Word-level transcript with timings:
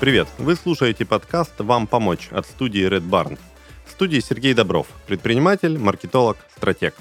Привет! 0.00 0.28
Вы 0.38 0.56
слушаете 0.56 1.04
подкаст 1.04 1.52
«Вам 1.58 1.86
помочь» 1.86 2.28
от 2.30 2.46
студии 2.46 2.88
Red 2.88 3.06
Barn. 3.06 3.38
В 3.84 3.90
студии 3.90 4.18
Сергей 4.20 4.54
Добров, 4.54 4.86
предприниматель, 5.06 5.76
маркетолог, 5.76 6.38
стратег. 6.56 6.94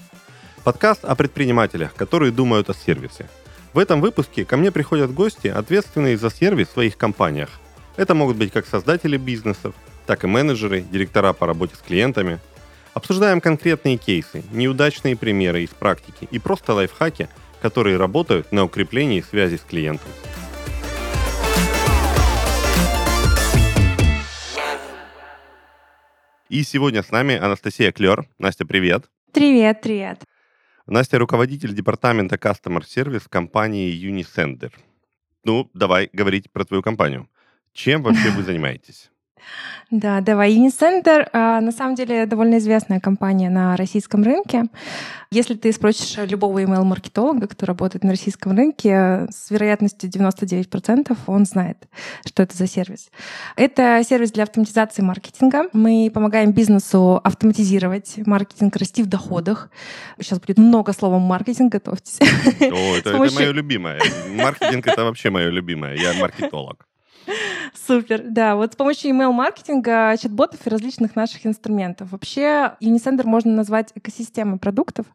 Подкаст 0.65 1.05
о 1.05 1.15
предпринимателях, 1.15 1.93
которые 1.95 2.33
думают 2.33 2.69
о 2.69 2.73
сервисе. 2.73 3.29
В 3.71 3.79
этом 3.79 4.01
выпуске 4.01 4.43
ко 4.43 4.57
мне 4.57 4.69
приходят 4.69 5.13
гости, 5.13 5.47
ответственные 5.47 6.17
за 6.17 6.29
сервис 6.29 6.67
в 6.67 6.71
своих 6.73 6.97
компаниях. 6.97 7.49
Это 7.95 8.15
могут 8.15 8.35
быть 8.35 8.51
как 8.51 8.65
создатели 8.65 9.15
бизнесов, 9.15 9.73
так 10.05 10.25
и 10.25 10.27
менеджеры, 10.27 10.81
директора 10.81 11.31
по 11.31 11.47
работе 11.47 11.75
с 11.77 11.79
клиентами. 11.79 12.41
Обсуждаем 12.93 13.39
конкретные 13.39 13.95
кейсы, 13.95 14.43
неудачные 14.51 15.15
примеры 15.15 15.63
из 15.63 15.69
практики 15.69 16.27
и 16.29 16.37
просто 16.37 16.73
лайфхаки, 16.73 17.29
которые 17.61 17.95
работают 17.95 18.51
на 18.51 18.65
укреплении 18.65 19.21
связи 19.21 19.55
с 19.55 19.61
клиентом. 19.61 20.09
И 26.49 26.63
сегодня 26.63 27.03
с 27.03 27.11
нами 27.11 27.35
Анастасия 27.35 27.91
Клер. 27.91 28.27
Настя, 28.39 28.65
привет. 28.65 29.07
Привет, 29.33 29.81
привет. 29.81 30.23
Настя 30.87 31.19
руководитель 31.19 31.75
департамента 31.75 32.37
Customer 32.37 32.81
Service 32.81 33.25
компании 33.29 33.93
Unisender. 33.93 34.73
Ну, 35.43 35.69
давай 35.75 36.09
говорить 36.11 36.51
про 36.51 36.65
твою 36.65 36.81
компанию. 36.81 37.29
Чем 37.71 38.01
вообще 38.01 38.31
вы 38.31 38.41
занимаетесь? 38.51 39.11
Да, 39.91 40.21
давай. 40.21 40.55
Unicenter 40.55 41.27
а, 41.33 41.61
на 41.61 41.71
самом 41.71 41.95
деле 41.95 42.25
довольно 42.25 42.57
известная 42.59 42.99
компания 42.99 43.49
на 43.49 43.75
российском 43.75 44.23
рынке. 44.23 44.65
Если 45.31 45.53
ты 45.53 45.71
спросишь 45.71 46.17
любого 46.27 46.57
email-маркетолога, 46.63 47.47
кто 47.47 47.67
работает 47.67 48.03
на 48.03 48.11
российском 48.11 48.57
рынке, 48.57 49.27
с 49.29 49.51
вероятностью 49.51 50.09
99% 50.09 51.15
он 51.27 51.45
знает, 51.45 51.87
что 52.25 52.41
это 52.41 52.57
за 52.57 52.67
сервис. 52.67 53.11
Это 53.55 54.01
сервис 54.07 54.31
для 54.31 54.43
автоматизации 54.43 55.03
маркетинга. 55.03 55.69
Мы 55.71 56.09
помогаем 56.11 56.51
бизнесу 56.51 57.21
автоматизировать 57.23 58.25
маркетинг, 58.25 58.75
расти 58.75 59.03
в 59.03 59.07
доходах. 59.07 59.69
Сейчас 60.19 60.39
будет 60.39 60.57
много 60.57 60.93
слова 60.93 61.19
маркетинг, 61.19 61.71
готовьтесь. 61.71 62.17
О, 62.61 62.95
это, 62.97 63.11
помощью... 63.11 63.35
это 63.35 63.35
мое 63.35 63.51
любимое. 63.51 64.01
Маркетинг— 64.29 64.87
это 64.87 65.03
вообще 65.03 65.29
мое 65.29 65.49
любимое. 65.49 65.95
Я 65.95 66.13
маркетолог. 66.13 66.87
Супер, 67.73 68.21
да. 68.23 68.55
Вот 68.55 68.73
с 68.73 68.75
помощью 68.75 69.11
email-маркетинга, 69.11 70.15
чат-ботов 70.17 70.65
и 70.65 70.69
различных 70.69 71.15
наших 71.15 71.45
инструментов. 71.45 72.11
Вообще, 72.11 72.73
Unisender 72.81 73.23
можно 73.25 73.51
назвать 73.51 73.91
экосистемой 73.95 74.59
продуктов. 74.59 75.05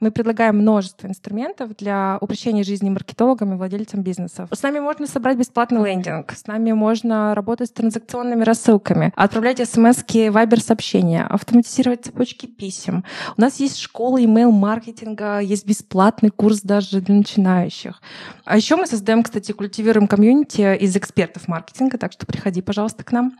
Мы 0.00 0.10
предлагаем 0.10 0.58
множество 0.58 1.06
инструментов 1.06 1.76
для 1.76 2.18
упрощения 2.20 2.62
жизни 2.62 2.90
маркетологам 2.90 3.54
и 3.54 3.56
владельцам 3.56 4.02
бизнесов. 4.02 4.48
С 4.52 4.62
нами 4.62 4.78
можно 4.80 5.06
собрать 5.06 5.38
бесплатный 5.38 5.82
лендинг, 5.82 6.32
с 6.32 6.46
нами 6.46 6.72
можно 6.72 7.34
работать 7.34 7.68
с 7.68 7.72
транзакционными 7.72 8.42
рассылками, 8.44 9.12
отправлять 9.16 9.66
смс-ки, 9.66 10.28
вайбер-сообщения, 10.28 11.24
автоматизировать 11.24 12.04
цепочки 12.04 12.46
писем. 12.46 13.04
У 13.36 13.40
нас 13.40 13.60
есть 13.60 13.78
школа 13.78 14.20
email-маркетинга, 14.20 15.38
есть 15.38 15.66
бесплатный 15.66 16.30
курс 16.30 16.60
даже 16.60 17.00
для 17.00 17.14
начинающих. 17.14 18.02
А 18.44 18.56
еще 18.56 18.76
мы 18.76 18.86
создаем, 18.86 19.22
кстати, 19.22 19.52
культивируем 19.52 20.06
комьюнити 20.06 20.76
из 20.76 20.94
экспертов 20.96 21.48
маркетинга, 21.48 21.96
так 22.04 22.12
что 22.12 22.26
приходи, 22.26 22.60
пожалуйста, 22.60 23.02
к 23.02 23.12
нам. 23.12 23.34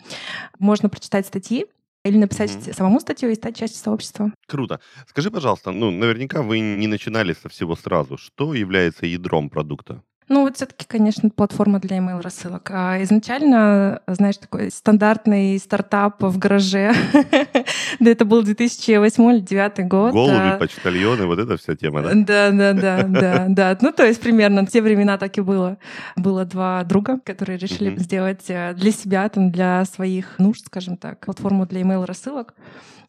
Можно 0.58 0.88
прочитать 0.88 1.26
статьи, 1.26 1.66
или 2.02 2.16
написать 2.16 2.50
mm-hmm. 2.50 2.72
самому 2.72 2.98
статью 2.98 3.30
и 3.30 3.34
стать 3.34 3.58
частью 3.58 3.82
сообщества. 3.82 4.32
Круто. 4.46 4.80
Скажи, 5.06 5.30
пожалуйста, 5.30 5.70
ну, 5.70 5.90
наверняка 5.90 6.40
вы 6.40 6.60
не 6.60 6.86
начинали 6.86 7.34
со 7.34 7.50
всего 7.50 7.76
сразу. 7.76 8.16
Что 8.16 8.54
является 8.54 9.04
ядром 9.04 9.50
продукта? 9.50 10.02
Ну, 10.28 10.42
вот 10.42 10.56
все-таки, 10.56 10.86
конечно, 10.88 11.28
платформа 11.28 11.78
для 11.80 11.98
email 11.98 12.22
рассылок. 12.22 12.70
А 12.72 13.02
изначально, 13.02 14.00
знаешь, 14.06 14.38
такой 14.38 14.70
стандартный 14.70 15.58
стартап 15.58 16.22
в 16.22 16.38
гараже. 16.38 16.94
да, 18.00 18.10
это 18.10 18.24
был 18.24 18.42
2008 18.42 19.22
или 19.22 19.40
2009 19.40 19.88
год. 19.88 20.12
Голуби, 20.12 20.58
почтальоны, 20.58 21.26
вот 21.26 21.38
эта 21.38 21.58
вся 21.58 21.76
тема, 21.76 22.02
да? 22.02 22.12
Да, 22.14 22.50
да, 22.50 22.72
да, 22.72 23.02
да, 23.02 23.46
да. 23.48 23.78
Ну, 23.82 23.92
то 23.92 24.06
есть 24.06 24.20
примерно 24.20 24.64
в 24.64 24.70
те 24.70 24.80
времена 24.80 25.18
так 25.18 25.36
и 25.36 25.42
было. 25.42 25.76
Было 26.16 26.46
два 26.46 26.82
друга, 26.84 27.20
которые 27.22 27.58
решили 27.58 27.94
сделать 27.98 28.44
э, 28.48 28.72
для 28.74 28.92
себя, 28.92 29.28
там, 29.28 29.50
для 29.50 29.84
своих 29.84 30.38
нужд, 30.38 30.64
скажем 30.66 30.96
так, 30.96 31.20
платформу 31.20 31.66
для 31.66 31.82
email 31.82 32.06
рассылок. 32.06 32.54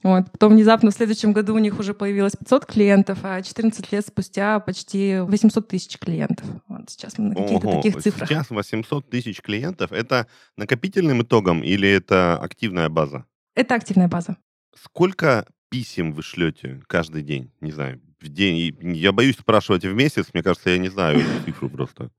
Вот. 0.05 0.31
Потом 0.31 0.53
внезапно 0.53 0.91
в 0.91 0.93
следующем 0.93 1.33
году 1.33 1.55
у 1.55 1.57
них 1.57 1.79
уже 1.79 1.95
появилось 1.95 2.33
500 2.35 2.67
клиентов, 2.67 3.17
а 3.23 3.41
14 3.41 3.91
лет 3.91 4.05
спустя 4.05 4.59
почти 4.59 5.17
800 5.19 5.67
тысяч 5.67 5.97
клиентов. 5.97 6.45
Вот 6.67 6.87
сейчас 6.91 7.04
мы 7.17 7.29
на 7.29 7.35
каких-то 7.35 7.67
Ого, 7.67 7.81
таких 7.81 8.01
цифрах. 8.01 8.29
Сейчас 8.29 8.49
800 8.49 9.09
тысяч 9.09 9.41
клиентов. 9.41 9.91
Это 9.91 10.27
накопительным 10.57 11.21
итогом 11.21 11.63
или 11.63 11.89
это 11.89 12.38
активная 12.38 12.89
база? 12.89 13.25
Это 13.55 13.75
активная 13.75 14.07
база. 14.07 14.38
Сколько 14.75 15.45
писем 15.69 16.11
вы 16.11 16.23
шлете 16.23 16.81
каждый 16.88 17.21
день? 17.21 17.51
Не 17.61 17.71
знаю, 17.71 18.01
в 18.19 18.27
день. 18.27 18.75
Я 18.81 19.11
боюсь 19.11 19.38
спрашивать 19.38 19.85
в 19.85 19.93
месяц, 19.93 20.27
мне 20.33 20.43
кажется, 20.43 20.69
я 20.69 20.77
не 20.77 20.89
знаю 20.89 21.19
эту 21.19 21.45
цифру 21.45 21.69
просто. 21.69 22.11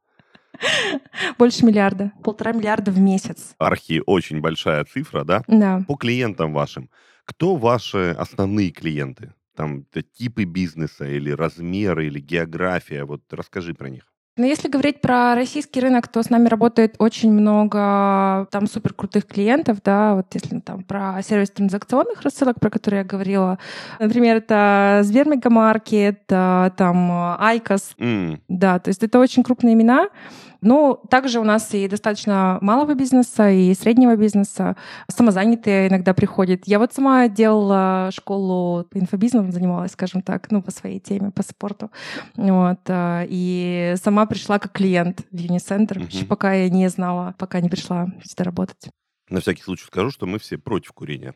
Больше 1.38 1.64
миллиарда. 1.64 2.12
Полтора 2.22 2.53
миллиарда 2.53 2.91
в 2.91 2.98
месяц. 2.98 3.54
Архи 3.58 4.03
очень 4.06 4.41
большая 4.41 4.84
цифра, 4.84 5.24
да? 5.24 5.42
Да. 5.47 5.84
По 5.86 5.97
клиентам 5.97 6.53
вашим. 6.53 6.91
Кто 7.24 7.56
ваши 7.56 8.14
основные 8.18 8.70
клиенты? 8.70 9.34
Там 9.54 9.84
типы 10.12 10.44
бизнеса 10.44 11.06
или 11.06 11.30
размеры, 11.30 12.06
или 12.06 12.20
география? 12.20 13.04
Вот 13.04 13.22
расскажи 13.30 13.74
про 13.74 13.88
них. 13.88 14.12
Но 14.36 14.44
если 14.44 14.69
говорить 14.69 15.00
про 15.00 15.34
российский 15.34 15.80
рынок, 15.80 16.08
то 16.08 16.22
с 16.22 16.28
нами 16.28 16.48
работает 16.48 16.94
очень 16.98 17.32
много 17.32 18.47
там 18.50 18.66
супер 18.66 18.92
крутых 18.92 19.26
клиентов, 19.26 19.78
да, 19.82 20.14
вот 20.14 20.26
если 20.34 20.60
там 20.60 20.82
про 20.82 21.22
сервис 21.22 21.50
транзакционных 21.50 22.20
рассылок, 22.22 22.60
про 22.60 22.70
которые 22.70 22.98
я 22.98 23.04
говорила, 23.04 23.58
например, 23.98 24.36
это 24.36 25.00
Сбермегамаркет, 25.04 26.26
там 26.26 27.36
IQOS, 27.38 27.94
mm. 27.98 28.41
да, 28.48 28.78
то 28.78 28.88
есть 28.88 29.02
это 29.02 29.19
очень 29.19 29.42
крупные 29.42 29.74
имена, 29.74 30.08
ну, 30.62 30.98
также 31.10 31.38
у 31.38 31.44
нас 31.44 31.72
и 31.74 31.86
достаточно 31.86 32.58
малого 32.60 32.94
бизнеса, 32.94 33.50
и 33.50 33.72
среднего 33.74 34.16
бизнеса. 34.16 34.74
Самозанятые 35.06 35.88
иногда 35.88 36.14
приходят. 36.14 36.62
Я 36.64 36.78
вот 36.78 36.92
сама 36.92 37.28
делала 37.28 38.08
школу 38.12 38.86
инфобизнесом, 38.92 39.53
занималась, 39.53 39.92
скажем 39.92 40.22
так, 40.22 40.50
ну, 40.50 40.62
по 40.62 40.72
своей 40.72 40.98
теме, 40.98 41.30
по 41.30 41.42
спорту. 41.42 41.91
Вот. 42.36 42.80
И 42.88 43.94
сама 44.03 44.25
пришла 44.26 44.59
как 44.59 44.72
клиент 44.72 45.22
в 45.31 45.37
Unisender, 45.36 46.02
угу. 46.03 46.26
пока 46.26 46.54
я 46.54 46.69
не 46.69 46.88
знала, 46.88 47.34
пока 47.38 47.60
не 47.60 47.69
пришла 47.69 48.06
сюда 48.25 48.44
работать. 48.44 48.91
На 49.28 49.41
всякий 49.41 49.62
случай 49.62 49.84
скажу, 49.84 50.10
что 50.10 50.26
мы 50.26 50.38
все 50.38 50.56
против 50.56 50.92
курения. 50.92 51.34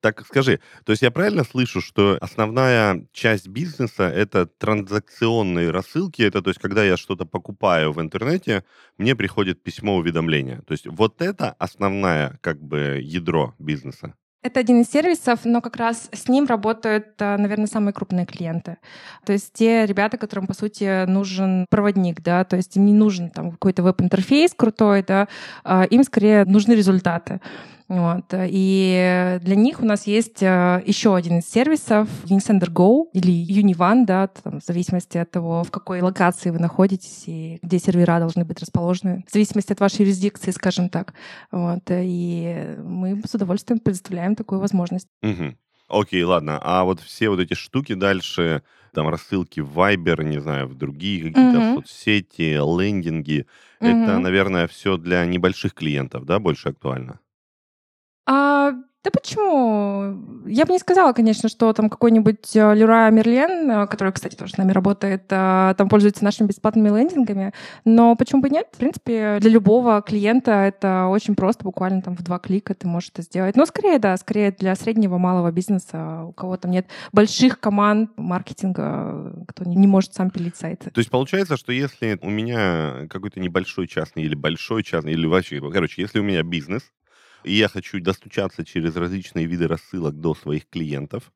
Так 0.00 0.24
скажи, 0.24 0.60
то 0.84 0.92
есть 0.92 1.02
я 1.02 1.10
правильно 1.10 1.44
слышу, 1.44 1.82
что 1.82 2.16
основная 2.20 3.06
часть 3.12 3.48
бизнеса 3.48 4.04
это 4.04 4.46
транзакционные 4.46 5.70
рассылки, 5.70 6.22
это 6.22 6.40
то 6.40 6.48
есть 6.50 6.60
когда 6.60 6.82
я 6.82 6.96
что-то 6.96 7.26
покупаю 7.26 7.92
в 7.92 8.00
интернете, 8.00 8.64
мне 8.96 9.14
приходит 9.14 9.62
письмо 9.62 9.96
уведомления. 9.96 10.62
То 10.62 10.72
есть 10.72 10.86
вот 10.86 11.20
это 11.20 11.52
основное 11.52 12.38
как 12.40 12.62
бы 12.62 13.00
ядро 13.02 13.54
бизнеса. 13.58 14.14
Это 14.46 14.60
один 14.60 14.82
из 14.82 14.88
сервисов, 14.88 15.40
но 15.44 15.60
как 15.60 15.74
раз 15.74 16.08
с 16.12 16.28
ним 16.28 16.46
работают, 16.46 17.06
э, 17.18 17.36
наверное, 17.36 17.66
самые 17.66 17.92
крупные 17.92 18.26
клиенты. 18.26 18.76
То 19.24 19.32
есть 19.32 19.52
те 19.52 19.84
ребята, 19.86 20.18
которым, 20.18 20.46
по 20.46 20.54
сути, 20.54 21.04
нужен 21.06 21.66
проводник, 21.68 22.22
да, 22.22 22.44
то 22.44 22.54
есть 22.54 22.76
им 22.76 22.86
не 22.86 22.92
нужен 22.92 23.30
там 23.30 23.50
какой-то 23.50 23.82
веб-интерфейс 23.82 24.54
крутой, 24.54 25.02
да, 25.02 25.26
а 25.64 25.82
им 25.82 26.04
скорее 26.04 26.44
нужны 26.44 26.74
результаты. 26.74 27.40
Вот. 27.88 28.24
И 28.32 29.38
для 29.42 29.54
них 29.54 29.80
у 29.80 29.84
нас 29.84 30.06
есть 30.08 30.42
э, 30.42 30.82
еще 30.84 31.14
один 31.14 31.38
из 31.38 31.48
сервисов 31.48 32.08
Unisender 32.24 32.68
Go 32.68 33.04
или 33.12 33.30
Univan, 33.30 34.04
да, 34.04 34.26
там, 34.26 34.60
в 34.60 34.64
зависимости 34.64 35.18
от 35.18 35.30
того, 35.30 35.62
в 35.62 35.70
какой 35.70 36.00
локации 36.00 36.50
вы 36.50 36.58
находитесь 36.58 37.24
и 37.26 37.58
где 37.62 37.78
сервера 37.78 38.18
должны 38.18 38.44
быть 38.44 38.60
расположены, 38.60 39.24
в 39.28 39.32
зависимости 39.32 39.72
от 39.72 39.80
вашей 39.80 40.00
юрисдикции, 40.00 40.50
скажем 40.50 40.88
так. 40.88 41.14
Вот. 41.52 41.82
И 41.90 42.76
мы 42.82 43.22
с 43.24 43.34
удовольствием 43.34 43.78
предоставляем 43.78 44.34
такую 44.34 44.60
возможность. 44.60 45.08
Угу. 45.22 45.54
Окей, 45.88 46.24
ладно. 46.24 46.58
А 46.62 46.82
вот 46.82 47.00
все 47.00 47.28
вот 47.28 47.38
эти 47.38 47.54
штуки 47.54 47.94
дальше, 47.94 48.62
там 48.92 49.08
рассылки 49.08 49.60
в 49.60 49.78
Viber, 49.78 50.24
не 50.24 50.40
знаю, 50.40 50.66
в 50.66 50.74
другие 50.74 51.22
какие-то 51.22 51.58
угу. 51.58 51.82
соцсети, 51.82 52.54
лендинги, 52.54 53.46
угу. 53.80 53.88
это, 53.88 54.18
наверное, 54.18 54.66
все 54.66 54.96
для 54.96 55.24
небольших 55.24 55.74
клиентов, 55.74 56.24
да, 56.24 56.40
больше 56.40 56.70
актуально? 56.70 57.20
А, 58.26 58.72
Да 59.04 59.10
почему? 59.12 60.46
Я 60.46 60.66
бы 60.66 60.72
не 60.72 60.80
сказала, 60.80 61.12
конечно, 61.12 61.48
что 61.48 61.72
там 61.72 61.88
какой-нибудь 61.88 62.56
э, 62.56 62.74
Леруа 62.74 63.08
Мерлен, 63.10 63.70
э, 63.70 63.86
который, 63.86 64.12
кстати, 64.12 64.34
тоже 64.34 64.54
с 64.54 64.56
нами 64.58 64.72
работает, 64.72 65.26
э, 65.30 65.74
там 65.78 65.88
пользуется 65.88 66.24
нашими 66.24 66.48
бесплатными 66.48 66.88
лендингами, 66.88 67.52
но 67.84 68.16
почему 68.16 68.42
бы 68.42 68.50
нет? 68.50 68.66
В 68.72 68.78
принципе, 68.78 69.38
для 69.40 69.50
любого 69.50 70.02
клиента 70.02 70.50
это 70.50 71.06
очень 71.06 71.36
просто, 71.36 71.62
буквально 71.62 72.02
там 72.02 72.16
в 72.16 72.22
два 72.24 72.40
клика 72.40 72.74
ты 72.74 72.88
можешь 72.88 73.10
это 73.12 73.22
сделать. 73.22 73.54
Но 73.54 73.64
скорее, 73.66 74.00
да, 74.00 74.16
скорее 74.16 74.50
для 74.50 74.74
среднего, 74.74 75.18
малого 75.18 75.52
бизнеса, 75.52 76.24
у 76.24 76.32
кого 76.32 76.56
там 76.56 76.72
нет 76.72 76.88
больших 77.12 77.60
команд 77.60 78.10
маркетинга, 78.16 79.44
кто 79.46 79.62
не 79.62 79.86
может 79.86 80.14
сам 80.14 80.30
пилить 80.30 80.56
сайты. 80.56 80.90
То 80.90 80.98
есть 80.98 81.10
получается, 81.10 81.56
что 81.56 81.70
если 81.70 82.18
у 82.22 82.30
меня 82.30 83.06
какой-то 83.08 83.38
небольшой 83.38 83.86
частный 83.86 84.24
или 84.24 84.34
большой 84.34 84.82
частный, 84.82 85.12
или 85.12 85.26
вообще, 85.26 85.60
короче, 85.70 86.02
если 86.02 86.18
у 86.18 86.24
меня 86.24 86.42
бизнес, 86.42 86.82
и 87.46 87.54
я 87.54 87.68
хочу 87.68 88.00
достучаться 88.00 88.64
через 88.64 88.96
различные 88.96 89.46
виды 89.46 89.68
рассылок 89.68 90.20
до 90.20 90.34
своих 90.34 90.68
клиентов, 90.68 91.32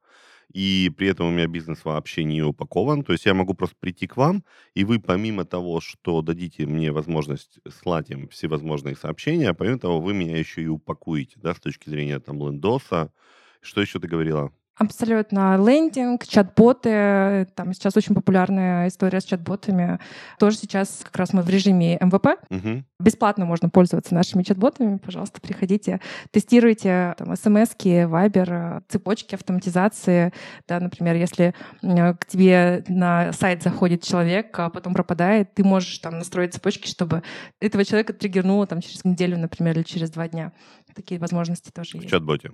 и 0.53 0.91
при 0.97 1.09
этом 1.09 1.29
у 1.29 1.31
меня 1.31 1.47
бизнес 1.47 1.85
вообще 1.85 2.25
не 2.25 2.43
упакован. 2.43 3.05
То 3.05 3.13
есть 3.13 3.27
я 3.27 3.35
могу 3.35 3.55
просто 3.55 3.77
прийти 3.79 4.07
к 4.09 4.17
вам, 4.17 4.45
и 4.75 4.85
вы 4.85 4.99
помимо 5.01 5.45
того, 5.45 5.81
что 5.81 6.23
дадите 6.23 6.67
мне 6.67 6.91
возможность 6.93 7.61
слать 7.71 8.11
им 8.11 8.29
всевозможные 8.29 8.97
сообщения, 8.97 9.55
помимо 9.55 9.79
того, 9.79 10.01
вы 10.01 10.13
меня 10.15 10.37
еще 10.39 10.63
и 10.63 10.67
упакуете, 10.67 11.39
да, 11.41 11.55
с 11.55 11.61
точки 11.61 11.89
зрения 11.89 12.19
там 12.21 12.39
лендоса. 12.41 13.13
Что 13.61 13.81
еще 13.81 14.01
ты 14.01 14.09
говорила? 14.09 14.53
Абсолютно. 14.81 15.59
Лендинг, 15.59 16.27
чат-боты. 16.27 17.47
Там 17.55 17.75
сейчас 17.75 17.99
очень 17.99 18.15
популярная 18.15 18.89
история 18.89 19.21
с 19.21 19.25
чат-ботами. 19.25 19.99
Тоже 20.39 20.57
сейчас 20.57 21.03
как 21.05 21.15
раз 21.17 21.35
мы 21.35 21.43
в 21.43 21.51
режиме 21.51 21.99
МВП. 22.01 22.43
Угу. 22.49 22.85
Бесплатно 22.99 23.45
можно 23.45 23.69
пользоваться 23.69 24.15
нашими 24.15 24.43
чат-ботами. 24.43 24.97
Пожалуйста, 24.97 25.39
приходите, 25.43 26.01
тестируйте 26.31 27.15
там, 27.19 27.37
смс-ки, 27.37 28.05
вайбер, 28.05 28.83
цепочки 28.89 29.35
автоматизации. 29.35 30.33
Да, 30.67 30.81
например, 30.81 31.15
если 31.15 31.55
к 31.83 32.21
тебе 32.27 32.83
на 32.89 33.35
сайт 33.35 33.63
заходит 33.63 34.03
человек, 34.03 34.59
а 34.59 34.71
потом 34.71 34.95
пропадает, 34.95 35.53
ты 35.53 35.63
можешь 35.63 35.99
там 35.99 36.17
настроить 36.17 36.55
цепочки, 36.55 36.89
чтобы 36.89 37.23
этого 37.61 37.85
человека 37.85 38.15
триггернуло 38.15 38.67
там, 38.67 38.81
через 38.81 39.05
неделю, 39.05 39.37
например, 39.37 39.77
или 39.77 39.85
через 39.85 40.11
два 40.11 40.27
дня. 40.27 40.53
Такие 40.95 41.21
возможности 41.21 41.71
тоже 41.71 41.91
в 41.91 41.95
есть. 41.97 42.07
В 42.07 42.11
чат-боте. 42.11 42.53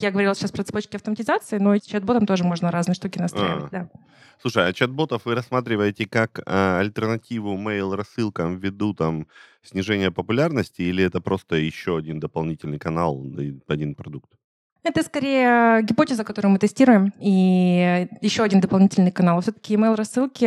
Я 0.00 0.12
говорила 0.12 0.32
сейчас 0.34 0.52
про 0.52 0.62
цепочки 0.62 0.94
автоматизации, 0.94 1.58
но 1.58 1.74
и 1.74 1.80
чат-ботом 1.80 2.24
тоже 2.24 2.44
можно 2.44 2.70
разные 2.70 2.94
штуки 2.94 3.18
настраивать, 3.18 3.64
а. 3.64 3.68
да. 3.70 3.90
Слушай, 4.40 4.68
а 4.68 4.72
чат-ботов 4.72 5.22
вы 5.24 5.34
рассматриваете 5.34 6.06
как 6.06 6.40
а, 6.46 6.78
альтернативу 6.78 7.58
mail-рассылкам 7.58 8.58
ввиду 8.58 8.94
там 8.94 9.26
снижения 9.64 10.12
популярности, 10.12 10.82
или 10.82 11.02
это 11.02 11.20
просто 11.20 11.56
еще 11.56 11.96
один 11.96 12.20
дополнительный 12.20 12.78
канал, 12.78 13.26
один 13.66 13.96
продукт? 13.96 14.30
Это 14.84 15.02
скорее 15.02 15.82
гипотеза, 15.82 16.22
которую 16.22 16.52
мы 16.52 16.58
тестируем, 16.58 17.12
и 17.18 18.06
еще 18.22 18.44
один 18.44 18.60
дополнительный 18.60 19.10
канал. 19.10 19.40
Все-таки 19.40 19.74
email 19.74 19.96
рассылки. 19.96 20.46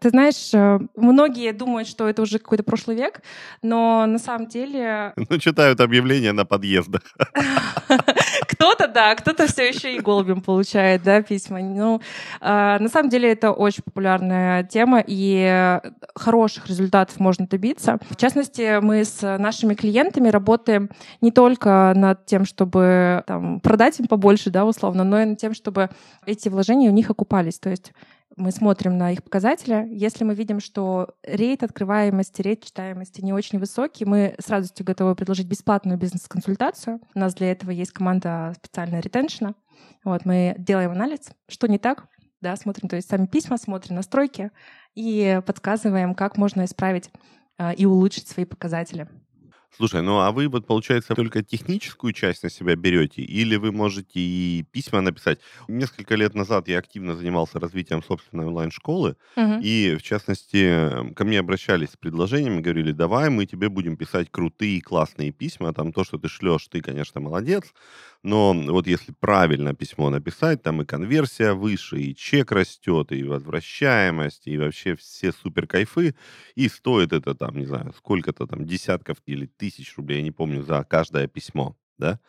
Ты 0.00 0.10
знаешь, 0.10 0.54
э, 0.54 0.78
многие 0.94 1.52
думают, 1.52 1.88
что 1.88 2.08
это 2.08 2.22
уже 2.22 2.38
какой-то 2.38 2.62
прошлый 2.62 2.96
век, 2.96 3.20
но 3.60 4.06
на 4.06 4.18
самом 4.18 4.46
деле... 4.46 5.12
Ну, 5.32 5.38
читают 5.38 5.80
объявления 5.80 6.32
на 6.32 6.44
подъездах. 6.44 7.02
Кто-то, 8.52 8.86
да, 8.88 9.14
кто-то 9.14 9.46
все 9.46 9.68
еще 9.68 9.96
и 9.96 10.00
голубем 10.00 10.42
получает, 10.42 11.02
да, 11.02 11.22
письма. 11.22 11.60
Ну, 11.60 12.00
э, 12.40 12.76
на 12.78 12.88
самом 12.88 13.08
деле 13.08 13.32
это 13.32 13.52
очень 13.52 13.82
популярная 13.82 14.62
тема, 14.64 15.02
и 15.06 15.80
хороших 16.14 16.68
результатов 16.68 17.18
можно 17.18 17.46
добиться. 17.46 17.98
В 18.10 18.16
частности, 18.16 18.80
мы 18.80 19.04
с 19.04 19.22
нашими 19.38 19.74
клиентами 19.74 20.28
работаем 20.28 20.90
не 21.20 21.30
только 21.30 21.92
над 21.96 22.26
тем, 22.26 22.44
чтобы 22.44 23.24
там, 23.26 23.60
продать 23.60 23.98
им 24.00 24.06
побольше, 24.06 24.50
да, 24.50 24.64
условно, 24.64 25.04
но 25.04 25.22
и 25.22 25.24
над 25.24 25.38
тем, 25.38 25.54
чтобы 25.54 25.88
эти 26.26 26.48
вложения 26.48 26.90
у 26.90 26.92
них 26.92 27.10
окупались. 27.10 27.58
То 27.58 27.70
есть 27.70 27.92
мы 28.36 28.52
смотрим 28.52 28.96
на 28.98 29.12
их 29.12 29.22
показатели. 29.22 29.86
Если 29.90 30.24
мы 30.24 30.34
видим, 30.34 30.60
что 30.60 31.14
рейд 31.22 31.62
открываемости, 31.62 32.42
рейд 32.42 32.64
читаемости 32.64 33.20
не 33.20 33.32
очень 33.32 33.58
высокий, 33.58 34.04
мы 34.04 34.34
с 34.38 34.48
радостью 34.48 34.86
готовы 34.86 35.14
предложить 35.14 35.46
бесплатную 35.46 35.98
бизнес-консультацию. 35.98 37.00
У 37.14 37.18
нас 37.18 37.34
для 37.34 37.52
этого 37.52 37.70
есть 37.70 37.92
команда 37.92 38.54
специальная 38.56 39.00
ретеншена. 39.00 39.54
Вот, 40.04 40.24
мы 40.24 40.54
делаем 40.58 40.90
анализ, 40.92 41.30
что 41.48 41.68
не 41.68 41.78
так, 41.78 42.06
да, 42.40 42.56
смотрим, 42.56 42.88
то 42.88 42.96
есть 42.96 43.08
сами 43.08 43.26
письма, 43.26 43.56
смотрим 43.56 43.96
настройки 43.96 44.50
и 44.94 45.40
подсказываем, 45.46 46.14
как 46.14 46.36
можно 46.36 46.64
исправить 46.64 47.10
э, 47.58 47.74
и 47.74 47.86
улучшить 47.86 48.28
свои 48.28 48.44
показатели. 48.44 49.08
Слушай, 49.74 50.02
ну 50.02 50.20
а 50.20 50.32
вы 50.32 50.48
вот, 50.48 50.66
получается, 50.66 51.14
только 51.14 51.42
техническую 51.42 52.12
часть 52.12 52.42
на 52.42 52.50
себя 52.50 52.76
берете, 52.76 53.22
или 53.22 53.56
вы 53.56 53.72
можете 53.72 54.20
и 54.20 54.64
письма 54.70 55.00
написать? 55.00 55.38
Несколько 55.66 56.14
лет 56.14 56.34
назад 56.34 56.68
я 56.68 56.78
активно 56.78 57.16
занимался 57.16 57.58
развитием 57.58 58.02
собственной 58.02 58.44
онлайн-школы, 58.46 59.16
угу. 59.34 59.54
и, 59.62 59.96
в 59.98 60.02
частности, 60.02 61.14
ко 61.14 61.24
мне 61.24 61.38
обращались 61.38 61.90
с 61.90 61.96
предложениями, 61.96 62.60
говорили, 62.60 62.92
давай 62.92 63.30
мы 63.30 63.46
тебе 63.46 63.70
будем 63.70 63.96
писать 63.96 64.28
крутые, 64.30 64.82
классные 64.82 65.32
письма, 65.32 65.72
там 65.72 65.92
то, 65.92 66.04
что 66.04 66.18
ты 66.18 66.28
шлешь, 66.28 66.68
ты, 66.68 66.82
конечно, 66.82 67.20
молодец, 67.20 67.72
но 68.22 68.52
вот 68.54 68.86
если 68.86 69.12
правильно 69.12 69.74
письмо 69.74 70.10
написать, 70.10 70.62
там 70.62 70.82
и 70.82 70.84
конверсия 70.84 71.54
выше, 71.54 71.98
и 71.98 72.14
чек 72.14 72.52
растет, 72.52 73.10
и 73.10 73.24
возвращаемость, 73.24 74.46
и 74.46 74.56
вообще 74.58 74.94
все 74.94 75.32
супер 75.32 75.66
кайфы, 75.66 76.14
и 76.54 76.68
стоит 76.68 77.12
это 77.12 77.34
там, 77.34 77.58
не 77.58 77.66
знаю, 77.66 77.92
сколько-то 77.96 78.46
там 78.46 78.64
десятков 78.64 79.18
или 79.26 79.46
тысяч 79.46 79.96
рублей, 79.96 80.18
я 80.18 80.22
не 80.22 80.30
помню, 80.30 80.62
за 80.62 80.84
каждое 80.84 81.26
письмо, 81.26 81.76
да? 81.98 82.20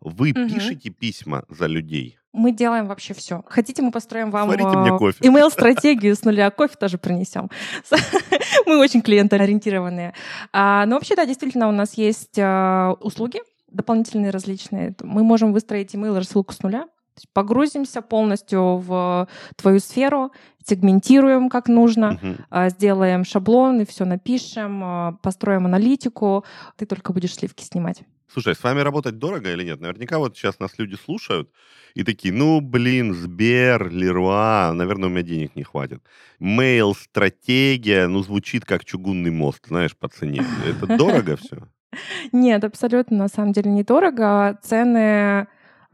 Вы 0.00 0.30
угу. 0.30 0.48
пишете 0.48 0.90
письма 0.90 1.44
за 1.48 1.66
людей? 1.66 2.18
Мы 2.32 2.52
делаем 2.52 2.86
вообще 2.86 3.12
все. 3.12 3.42
Хотите, 3.46 3.82
мы 3.82 3.90
построим 3.90 4.30
вам 4.30 4.48
мне 4.48 4.64
а, 4.64 4.98
кофе. 4.98 5.18
email-стратегию 5.22 6.16
с 6.16 6.24
нуля, 6.24 6.50
кофе 6.50 6.76
тоже 6.80 6.96
принесем. 6.96 7.50
Мы 8.66 8.78
очень 8.78 9.02
клиентоориентированные. 9.02 10.14
А, 10.50 10.86
но 10.86 10.94
вообще, 10.94 11.14
да, 11.14 11.26
действительно, 11.26 11.68
у 11.68 11.72
нас 11.72 11.94
есть 11.94 12.38
а, 12.38 12.94
услуги, 13.00 13.40
дополнительные 13.72 14.30
различные. 14.30 14.94
Мы 15.02 15.22
можем 15.24 15.52
выстроить 15.52 15.94
email 15.94 16.16
рассылку 16.16 16.52
с 16.52 16.62
нуля, 16.62 16.86
погрузимся 17.32 18.02
полностью 18.02 18.78
в 18.78 19.28
твою 19.56 19.80
сферу, 19.80 20.32
сегментируем 20.64 21.48
как 21.48 21.68
нужно, 21.68 22.18
uh-huh. 22.50 22.70
сделаем 22.70 23.24
шаблон 23.24 23.80
и 23.80 23.84
все 23.84 24.04
напишем, 24.04 24.80
а, 24.82 25.12
построим 25.22 25.66
аналитику, 25.66 26.44
ты 26.76 26.86
только 26.86 27.12
будешь 27.12 27.34
сливки 27.34 27.62
снимать. 27.62 28.02
Слушай, 28.32 28.54
с 28.54 28.62
вами 28.62 28.80
работать 28.80 29.18
дорого 29.18 29.52
или 29.52 29.62
нет? 29.62 29.80
Наверняка 29.80 30.18
вот 30.18 30.36
сейчас 30.36 30.58
нас 30.58 30.78
люди 30.78 30.94
слушают 30.94 31.50
и 31.94 32.02
такие, 32.02 32.32
ну, 32.32 32.62
блин, 32.62 33.12
Сбер, 33.12 33.90
Леруа, 33.90 34.72
наверное, 34.72 35.08
у 35.08 35.12
меня 35.12 35.22
денег 35.22 35.54
не 35.54 35.64
хватит. 35.64 36.02
Мейл, 36.38 36.94
стратегия, 36.94 38.06
ну, 38.06 38.22
звучит 38.22 38.64
как 38.64 38.86
чугунный 38.86 39.30
мост, 39.30 39.66
знаешь, 39.66 39.94
по 39.94 40.08
цене. 40.08 40.42
Это 40.66 40.86
дорого 40.96 41.36
все? 41.36 41.68
Нет, 42.32 42.64
абсолютно, 42.64 43.16
на 43.16 43.28
самом 43.28 43.52
деле, 43.52 43.70
недорого. 43.70 44.58
Цены 44.62 45.46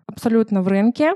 абсолютно 0.06 0.62
в 0.62 0.68
рынке. 0.68 1.14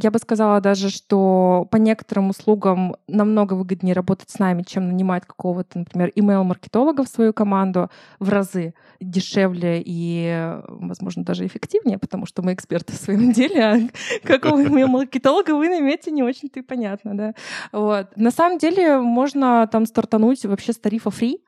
Я 0.00 0.12
бы 0.12 0.18
сказала 0.20 0.60
даже, 0.60 0.90
что 0.90 1.66
по 1.72 1.76
некоторым 1.76 2.30
услугам 2.30 2.94
намного 3.08 3.54
выгоднее 3.54 3.94
работать 3.94 4.30
с 4.30 4.38
нами, 4.38 4.62
чем 4.62 4.86
нанимать 4.86 5.26
какого-то, 5.26 5.80
например, 5.80 6.12
email-маркетолога 6.14 7.02
в 7.02 7.08
свою 7.08 7.32
команду 7.32 7.90
в 8.20 8.28
разы 8.28 8.74
дешевле 9.00 9.82
и, 9.84 10.54
возможно, 10.68 11.24
даже 11.24 11.46
эффективнее, 11.46 11.98
потому 11.98 12.26
что 12.26 12.42
мы 12.42 12.52
эксперты 12.54 12.92
в 12.92 12.96
своем 12.96 13.32
деле, 13.32 13.64
а 13.64 13.78
какого 14.24 14.62
email-маркетолога 14.62 15.56
вы 15.56 15.68
наймете, 15.68 16.12
не 16.12 16.22
очень-то 16.22 16.60
и 16.60 16.62
понятно, 16.62 17.16
да. 17.16 17.34
Вот. 17.72 18.16
На 18.16 18.30
самом 18.30 18.58
деле 18.58 19.00
можно 19.00 19.66
там 19.66 19.84
стартануть 19.84 20.44
вообще 20.44 20.72
с 20.74 20.78
тарифа 20.78 21.08
free, 21.08 21.40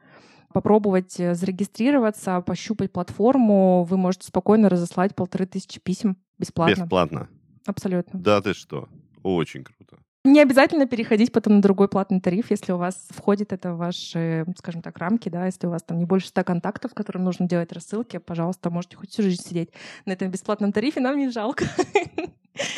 попробовать 0.52 1.18
э, 1.18 1.34
зарегистрироваться, 1.34 2.40
пощупать 2.40 2.92
платформу. 2.92 3.84
Вы 3.84 3.96
можете 3.96 4.26
спокойно 4.26 4.68
разослать 4.68 5.14
полторы 5.14 5.46
тысячи 5.46 5.80
писем 5.80 6.16
бесплатно. 6.38 6.82
Бесплатно? 6.82 7.28
Абсолютно. 7.66 8.20
Да 8.20 8.40
ты 8.40 8.54
что? 8.54 8.88
Очень 9.22 9.64
круто. 9.64 9.98
Не 10.22 10.40
обязательно 10.40 10.86
переходить 10.86 11.32
потом 11.32 11.56
на 11.56 11.62
другой 11.62 11.88
платный 11.88 12.20
тариф, 12.20 12.50
если 12.50 12.72
у 12.72 12.76
вас 12.76 13.08
входит 13.08 13.54
это 13.54 13.72
в 13.72 13.78
ваши, 13.78 14.44
скажем 14.58 14.82
так, 14.82 14.98
рамки, 14.98 15.30
да, 15.30 15.46
если 15.46 15.66
у 15.66 15.70
вас 15.70 15.82
там 15.82 15.98
не 15.98 16.04
больше 16.04 16.28
ста 16.28 16.44
контактов, 16.44 16.92
которым 16.92 17.24
нужно 17.24 17.48
делать 17.48 17.72
рассылки, 17.72 18.18
пожалуйста, 18.18 18.68
можете 18.68 18.96
хоть 18.96 19.10
всю 19.10 19.22
жизнь 19.22 19.42
сидеть 19.42 19.70
на 20.04 20.12
этом 20.12 20.30
бесплатном 20.30 20.72
тарифе, 20.72 21.00
нам 21.00 21.16
не 21.16 21.30
жалко. 21.30 21.64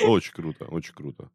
Очень 0.07 0.35
круто, 0.35 0.67
очень 0.67 0.95
круто. 0.95 1.31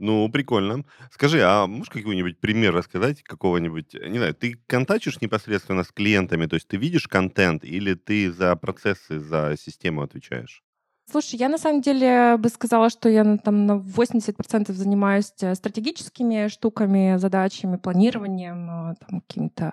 Ну, 0.00 0.30
прикольно. 0.30 0.84
Скажи, 1.12 1.42
а 1.42 1.66
можешь 1.66 1.90
какой-нибудь 1.90 2.40
пример 2.40 2.72
рассказать 2.74 3.22
какого-нибудь, 3.22 3.92
не 3.92 4.16
знаю, 4.16 4.34
ты 4.34 4.58
контачишь 4.66 5.20
непосредственно 5.20 5.84
с 5.84 5.92
клиентами, 5.92 6.46
то 6.46 6.54
есть 6.54 6.68
ты 6.68 6.78
видишь 6.78 7.06
контент 7.06 7.64
или 7.64 7.92
ты 7.92 8.32
за 8.32 8.56
процессы, 8.56 9.20
за 9.20 9.56
систему 9.58 10.00
отвечаешь? 10.00 10.62
Слушай, 11.10 11.36
я 11.40 11.48
на 11.48 11.58
самом 11.58 11.80
деле 11.80 12.36
бы 12.38 12.48
сказала, 12.48 12.88
что 12.88 13.08
я 13.08 13.24
ну, 13.24 13.36
там 13.36 13.66
на 13.66 13.72
80% 13.72 14.72
занимаюсь 14.72 15.32
э, 15.40 15.56
стратегическими 15.56 16.46
штуками, 16.46 17.16
задачами, 17.16 17.76
планированием, 17.76 18.92
э, 18.92 18.94
там, 18.94 19.20
какими-то 19.22 19.72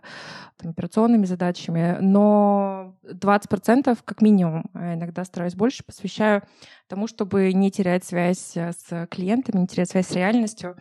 там, 0.58 0.72
операционными 0.72 1.26
задачами, 1.26 1.98
но 2.02 2.96
20% 3.04 3.98
как 4.04 4.22
минимум, 4.22 4.66
а 4.74 4.96
иногда 4.96 5.24
стараюсь 5.26 5.54
больше, 5.54 5.84
посвящаю 5.84 6.42
тому, 6.88 7.08
чтобы 7.08 7.54
не 7.54 7.70
терять 7.70 8.04
связь 8.04 8.54
э, 8.56 8.72
с 8.72 9.08
клиентами, 9.08 9.62
не 9.62 9.68
терять 9.68 9.92
связь 9.92 10.08
с 10.08 10.14
реальностью, 10.14 10.76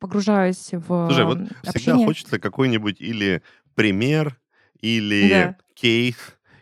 погружаюсь 0.00 0.70
в 0.72 1.06
Слушай, 1.06 1.24
вот 1.24 1.38
общение. 1.38 1.72
всегда 1.72 2.04
хочется 2.04 2.38
какой-нибудь 2.40 3.00
или 3.00 3.42
пример, 3.76 4.40
или 4.80 5.28
да. 5.30 5.56
кейс, 5.74 6.16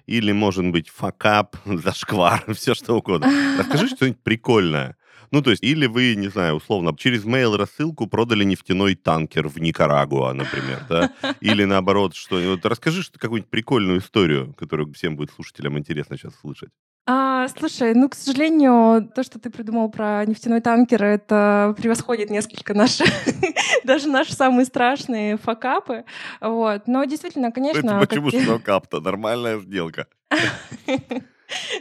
или, 0.09 0.33
может 0.33 0.65
быть, 0.71 0.89
факап, 0.89 1.57
зашквар, 1.65 2.43
все 2.55 2.75
что 2.75 2.97
угодно. 2.97 3.31
Расскажи 3.59 3.89
что-нибудь 3.95 4.21
прикольное. 4.23 4.97
Ну, 5.31 5.43
то 5.43 5.51
есть, 5.51 5.63
или 5.63 5.85
вы, 5.85 6.15
не 6.17 6.29
знаю, 6.29 6.55
условно, 6.55 6.97
через 6.97 7.27
mail-рассылку 7.27 8.07
продали 8.07 8.45
нефтяной 8.45 8.95
танкер 8.95 9.49
в 9.49 9.59
Никарагуа, 9.61 10.33
например, 10.33 10.81
да? 10.89 11.13
Или 11.43 11.65
наоборот, 11.65 12.15
что... 12.15 12.41
Вот 12.41 12.65
расскажи 12.65 13.03
что 13.03 13.19
какую-нибудь 13.19 13.51
прикольную 13.51 13.99
историю, 13.99 14.55
которую 14.55 14.91
всем 14.95 15.17
будет 15.17 15.31
слушателям 15.31 15.79
интересно 15.79 16.17
сейчас 16.17 16.35
слышать. 16.41 16.71
А, 17.11 17.49
слушай, 17.49 17.95
ну, 17.95 18.11
к 18.11 18.15
сожалению, 18.15 19.11
то, 19.15 19.23
что 19.23 19.39
ты 19.39 19.49
придумал 19.49 19.91
про 19.91 20.27
нефтяной 20.27 20.61
танкер, 20.61 21.03
это 21.03 21.75
превосходит 21.79 22.29
несколько 22.29 22.75
наши, 22.75 23.03
даже 23.85 24.09
наши 24.09 24.35
самые 24.35 24.67
страшные 24.67 25.39
факапы. 25.39 26.05
Вот. 26.43 26.87
Но 26.87 27.05
действительно, 27.05 27.51
конечно... 27.51 27.93
Это 27.93 28.07
почему 28.07 28.31
же 28.31 28.41
факап-то? 28.41 29.01
Нормальная 29.01 29.59
сделка. 29.59 30.07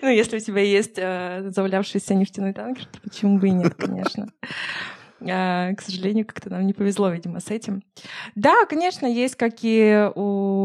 Ну, 0.02 0.08
если 0.08 0.38
у 0.38 0.40
тебя 0.40 0.62
есть 0.62 0.94
э, 0.96 1.50
завалявшийся 1.50 2.16
нефтяной 2.16 2.54
танкер, 2.54 2.86
то 2.86 3.02
почему 3.02 3.38
бы 3.38 3.50
и 3.50 3.52
нет, 3.52 3.76
конечно. 3.76 4.30
А, 5.22 5.74
к 5.74 5.82
сожалению, 5.82 6.26
как-то 6.26 6.50
нам 6.50 6.66
не 6.66 6.74
повезло, 6.74 7.10
видимо, 7.10 7.40
с 7.40 7.50
этим. 7.50 7.84
Да, 8.36 8.66
конечно, 8.66 9.06
есть, 9.06 9.36
как 9.36 9.56
и 9.62 10.10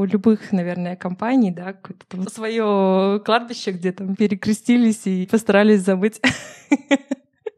у 0.03 0.05
любых, 0.05 0.53
наверное, 0.53 0.97
компаний, 0.97 1.51
да, 1.51 1.73
какое-то 1.73 2.31
свое 2.31 3.21
кладбище, 3.25 3.71
где 3.71 3.93
там 3.93 4.17
перекрестились 4.17 5.07
и 5.07 5.27
постарались 5.31 5.81
забыть 5.81 6.21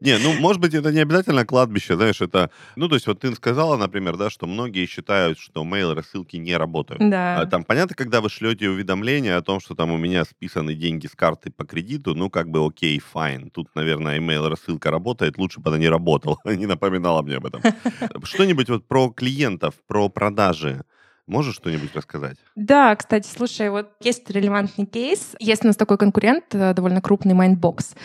Не, 0.05 0.19
ну, 0.19 0.33
может 0.33 0.61
быть, 0.61 0.75
это 0.75 0.91
не 0.91 0.99
обязательно 0.99 1.45
кладбище, 1.45 1.95
знаешь, 1.95 2.21
это... 2.21 2.51
Ну, 2.75 2.87
то 2.87 2.95
есть 2.95 3.07
вот 3.07 3.21
ты 3.21 3.33
сказала, 3.33 3.75
например, 3.75 4.17
да, 4.17 4.29
что 4.29 4.45
многие 4.45 4.85
считают, 4.85 5.39
что 5.39 5.63
mail-рассылки 5.63 6.35
не 6.35 6.55
работают. 6.55 7.09
Да. 7.09 7.41
А, 7.41 7.45
там, 7.47 7.63
понятно, 7.63 7.95
когда 7.95 8.21
вы 8.21 8.29
шлете 8.29 8.69
уведомление 8.69 9.35
о 9.35 9.41
том, 9.41 9.59
что 9.59 9.73
там 9.73 9.91
у 9.91 9.97
меня 9.97 10.23
списаны 10.25 10.75
деньги 10.75 11.07
с 11.07 11.15
карты 11.15 11.49
по 11.49 11.65
кредиту, 11.65 12.13
ну, 12.13 12.29
как 12.29 12.49
бы 12.49 12.63
окей, 12.63 12.99
файн. 12.99 13.49
Тут, 13.49 13.73
наверное, 13.73 14.19
email-рассылка 14.19 14.91
работает, 14.91 15.39
лучше 15.39 15.59
бы 15.59 15.69
она 15.69 15.79
не 15.79 15.89
работала, 15.89 16.37
не 16.45 16.67
напоминала 16.67 17.23
мне 17.23 17.37
об 17.37 17.47
этом. 17.47 17.61
Что-нибудь 18.23 18.69
вот 18.69 18.87
про 18.87 19.09
клиентов, 19.09 19.73
про 19.87 20.09
продажи. 20.09 20.83
Можешь 21.27 21.55
что-нибудь 21.55 21.95
рассказать? 21.95 22.37
Да, 22.55 22.95
кстати, 22.95 23.27
слушай, 23.27 23.71
вот 23.71 23.89
есть 23.99 24.29
релевантный 24.29 24.85
кейс. 24.85 25.35
Есть 25.39 25.63
у 25.63 25.67
нас 25.67 25.75
такой 25.75 25.97
конкурент, 25.97 26.45
э, 26.53 26.75
довольно 26.75 27.01
крупный 27.01 27.33
Mindbox. 27.33 27.95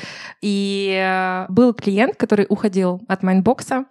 И 0.41 0.99
э, 0.99 1.45
был 1.53 1.75
клиент, 1.75 2.17
который 2.17 2.47
уходил 2.49 3.03
от 3.09 3.23
Mindbox, 3.23 3.85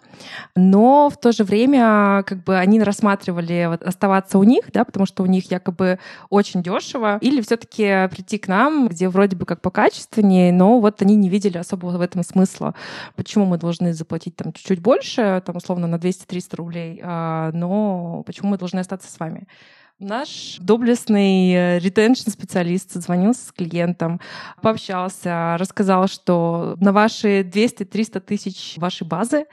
но 0.56 1.12
в 1.12 1.18
то 1.18 1.32
же 1.32 1.44
время 1.44 2.24
как 2.26 2.44
бы 2.44 2.58
они 2.58 2.82
рассматривали 2.82 3.68
вот 3.70 3.84
оставаться 3.84 4.40
у 4.40 4.44
них, 4.44 4.72
да, 4.74 4.84
потому 4.84 5.06
что 5.06 5.22
у 5.22 5.28
них 5.28 5.52
якобы 5.52 6.00
очень 6.32 6.64
дешево, 6.64 7.20
или 7.22 7.42
все 7.42 7.58
таки 7.58 8.08
прийти 8.10 8.40
к 8.40 8.48
нам, 8.48 8.88
где 8.88 9.10
вроде 9.10 9.36
бы 9.36 9.46
как 9.46 9.62
покачественнее, 9.62 10.52
но 10.52 10.80
вот 10.80 11.04
они 11.04 11.16
не 11.16 11.30
видели 11.30 11.60
особого 11.60 11.98
в 11.98 12.02
этом 12.02 12.24
смысла. 12.24 12.74
Почему 13.16 13.46
мы 13.46 13.60
должны 13.60 13.94
заплатить 13.94 14.36
там 14.36 14.54
чуть-чуть 14.54 14.80
больше, 14.80 15.44
там 15.46 15.56
условно 15.56 15.86
на 15.86 15.96
200-300 15.96 16.56
рублей, 16.56 17.00
а, 17.04 17.52
но 17.54 18.24
почему 18.26 18.50
мы 18.50 18.58
должны 18.58 18.80
остаться 18.80 19.12
с 19.12 19.19
вами. 19.20 19.48
Наш 20.00 20.56
доблестный 20.62 21.80
ретеншн-специалист 21.80 22.94
звонился 22.94 23.48
с 23.48 23.52
клиентом, 23.52 24.22
пообщался, 24.62 25.58
рассказал, 25.60 26.08
что 26.08 26.78
на 26.80 26.94
ваши 26.94 27.42
200-300 27.42 28.22
тысяч 28.22 28.76
вашей 28.78 29.06
базы, 29.06 29.46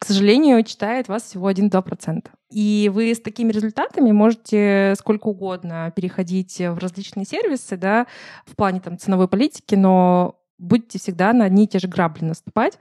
к 0.00 0.04
сожалению, 0.04 0.64
читает 0.64 1.06
вас 1.06 1.22
всего 1.22 1.48
1-2%. 1.48 2.26
И 2.50 2.90
вы 2.92 3.14
с 3.14 3.20
такими 3.20 3.52
результатами 3.52 4.10
можете 4.10 4.94
сколько 4.98 5.28
угодно 5.28 5.92
переходить 5.94 6.58
в 6.58 6.78
различные 6.78 7.24
сервисы, 7.24 7.76
да, 7.76 8.08
в 8.44 8.56
плане 8.56 8.80
там, 8.80 8.98
ценовой 8.98 9.28
политики, 9.28 9.76
но 9.76 10.34
будете 10.58 10.98
всегда 10.98 11.32
на 11.32 11.44
одни 11.44 11.64
и 11.64 11.68
те 11.68 11.78
же 11.78 11.86
грабли 11.86 12.24
наступать 12.24 12.76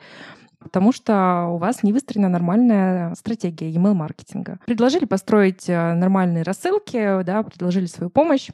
потому 0.62 0.92
что 0.92 1.48
у 1.52 1.58
вас 1.58 1.84
не 1.84 1.92
выстроена 1.92 2.30
нормальная 2.30 3.16
стратегия 3.16 3.72
email-маркетинга. 3.72 4.60
Предложили 4.66 5.06
построить 5.06 5.68
э, 5.68 5.94
нормальные 5.94 6.44
рассылки, 6.44 7.24
да, 7.24 7.44
предложили 7.44 7.88
свою 7.88 8.10
помощь. 8.10 8.50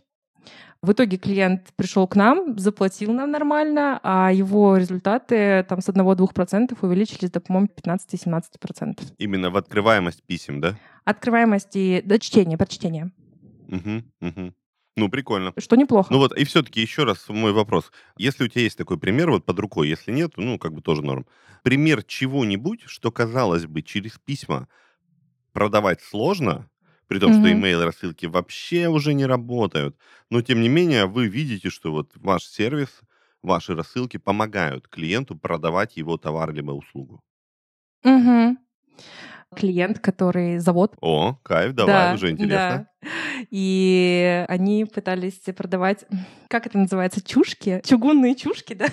В 0.82 0.92
итоге 0.92 1.18
клиент 1.18 1.74
пришел 1.76 2.08
к 2.08 2.16
нам, 2.16 2.58
заплатил 2.58 3.12
нам 3.12 3.32
нормально, 3.32 4.00
а 4.04 4.32
его 4.32 4.78
результаты 4.78 5.66
там 5.68 5.82
с 5.82 5.90
1-2% 5.90 6.78
увеличились 6.82 7.32
до, 7.32 7.42
по-моему, 7.42 7.68
15-17%. 7.76 9.14
Именно 9.18 9.50
в 9.50 9.58
открываемость 9.58 10.24
писем, 10.24 10.62
да? 10.62 10.76
Открываемость 11.04 11.76
и 11.76 12.02
до 12.06 12.20
чтения, 12.20 12.58
прочтения. 12.58 13.12
Угу, 13.68 14.04
угу. 14.22 14.54
Ну, 14.98 15.10
прикольно. 15.10 15.54
Что 15.58 15.76
неплохо. 15.76 16.12
Ну 16.12 16.18
вот, 16.18 16.36
и 16.36 16.44
все-таки 16.44 16.82
еще 16.82 17.04
раз 17.04 17.30
мой 17.30 17.54
вопрос. 17.54 17.92
Если 18.18 18.44
у 18.44 18.48
тебя 18.48 18.64
есть 18.64 18.80
такой 18.80 18.98
пример 18.98 19.30
вот 19.30 19.46
под 19.46 19.60
рукой, 19.60 19.88
если 19.88 20.12
нет, 20.12 20.34
ну, 20.38 20.58
как 20.58 20.74
бы 20.74 20.82
тоже 20.82 21.04
норм. 21.04 21.28
Пример 21.62 22.04
чего-нибудь, 22.04 22.82
что, 22.88 23.12
казалось 23.12 23.68
бы, 23.68 23.84
через 23.84 24.18
письма 24.18 24.68
продавать 25.54 26.02
сложно, 26.02 26.68
при 27.08 27.20
том, 27.20 27.32
mm-hmm. 27.32 27.40
что 27.40 27.48
email 27.48 27.86
рассылки 27.86 28.26
вообще 28.26 28.88
уже 28.88 29.14
не 29.14 29.28
работают, 29.28 29.96
но, 30.32 30.42
тем 30.42 30.62
не 30.62 30.70
менее, 30.70 31.06
вы 31.06 31.28
видите, 31.28 31.70
что 31.70 31.92
вот 31.92 32.12
ваш 32.16 32.44
сервис, 32.44 33.02
ваши 33.44 33.76
рассылки 33.76 34.18
помогают 34.18 34.88
клиенту 34.88 35.38
продавать 35.38 35.96
его 35.98 36.18
товар 36.18 36.52
либо 36.52 36.72
услугу. 36.72 37.22
Угу 38.04 38.58
клиент, 39.56 40.00
который 40.00 40.60
завод. 40.60 40.96
О, 41.02 41.36
кайф, 41.44 41.74
давай, 41.74 42.10
да, 42.10 42.14
уже 42.14 42.32
интересно. 42.32 42.88
Да. 43.02 43.10
И 43.50 44.46
они 44.48 44.86
пытались 44.86 45.40
продавать, 45.56 46.06
как 46.50 46.66
это 46.68 46.78
называется, 46.78 47.24
чушки, 47.24 47.82
чугунные 47.86 48.36
чушки, 48.36 48.74
да? 48.74 48.88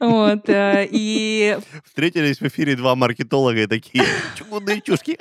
Вот, 0.00 0.48
э, 0.48 0.88
и... 0.90 1.58
Встретились 1.84 2.40
в 2.40 2.42
эфире 2.42 2.76
два 2.76 2.94
маркетолога 2.94 3.62
и 3.62 3.66
такие, 3.66 4.04
чугунные 4.36 4.80
чушки, 4.80 5.18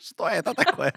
что 0.00 0.28
это 0.28 0.54
такое? 0.54 0.94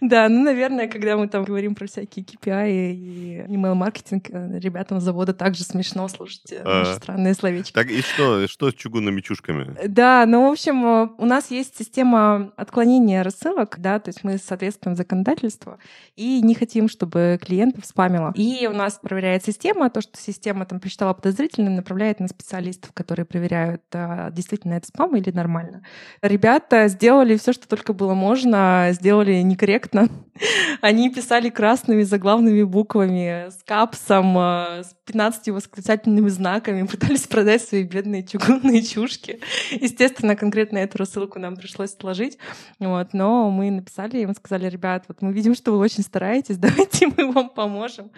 Да, 0.00 0.28
ну, 0.28 0.44
наверное, 0.44 0.88
когда 0.88 1.16
мы 1.16 1.28
там 1.28 1.44
говорим 1.44 1.74
про 1.74 1.86
всякие 1.86 2.24
KPI 2.24 2.92
и 2.92 3.38
email-маркетинг, 3.48 4.26
э, 4.30 4.58
ребятам 4.60 5.00
завода 5.00 5.34
также 5.34 5.64
смешно 5.64 6.06
слушать 6.08 6.52
э, 6.52 6.62
наши 6.62 6.94
странные 6.94 7.34
словечки. 7.34 7.72
Так 7.72 7.90
и 7.90 8.00
что, 8.00 8.46
что 8.46 8.70
с 8.70 8.74
чугунными 8.74 9.20
чушками? 9.20 9.76
Да, 9.88 10.24
ну, 10.26 10.48
в 10.48 10.52
общем, 10.52 10.84
у 11.18 11.24
нас 11.24 11.50
есть 11.50 11.76
система 11.76 12.52
отклонения 12.56 13.22
рассылок, 13.22 13.76
да, 13.78 13.98
то 13.98 14.10
есть 14.10 14.22
мы 14.22 14.38
соответствуем 14.38 14.96
законодательству 14.96 15.78
и 16.14 16.40
не 16.42 16.54
хотим, 16.54 16.88
чтобы 16.88 17.38
клиентов 17.42 17.86
спамило. 17.86 18.32
И 18.36 18.68
у 18.70 18.72
нас 18.72 18.98
проверяет 19.02 19.44
система, 19.44 19.90
то, 19.90 20.00
что 20.00 20.16
система 20.26 20.66
там 20.66 20.80
посчитала 20.80 21.14
подозрительным, 21.14 21.76
направляет 21.76 22.20
на 22.20 22.28
специалистов, 22.28 22.92
которые 22.92 23.24
проверяют, 23.24 23.82
а, 23.92 24.30
действительно 24.30 24.74
это 24.74 24.88
спам 24.88 25.16
или 25.16 25.30
нормально. 25.30 25.82
Ребята 26.22 26.88
сделали 26.88 27.36
все, 27.36 27.52
что 27.52 27.68
только 27.68 27.92
было 27.92 28.14
можно, 28.14 28.88
сделали 28.92 29.34
некорректно. 29.42 30.08
Они 30.80 31.10
писали 31.10 31.48
красными 31.48 32.02
заглавными 32.02 32.62
буквами, 32.62 33.48
с 33.50 33.62
капсом, 33.64 34.36
а, 34.36 34.82
с 34.82 34.94
15 35.06 35.48
восклицательными 35.48 36.28
знаками, 36.28 36.86
пытались 36.86 37.26
продать 37.26 37.62
свои 37.62 37.84
бедные 37.84 38.24
чугунные 38.24 38.82
чушки. 38.82 39.40
Естественно, 39.70 40.36
конкретно 40.36 40.78
эту 40.78 40.98
рассылку 40.98 41.38
нам 41.38 41.56
пришлось 41.56 41.96
сложить, 41.96 42.38
вот, 42.78 43.12
но 43.12 43.50
мы 43.50 43.70
написали 43.70 44.18
им, 44.18 44.34
сказали, 44.34 44.68
ребят, 44.68 45.04
вот 45.08 45.22
мы 45.22 45.32
видим, 45.32 45.54
что 45.54 45.72
вы 45.72 45.78
очень 45.78 46.02
стараетесь, 46.02 46.56
давайте 46.58 47.08
мы 47.16 47.32
вам 47.32 47.50
поможем. 47.50 48.10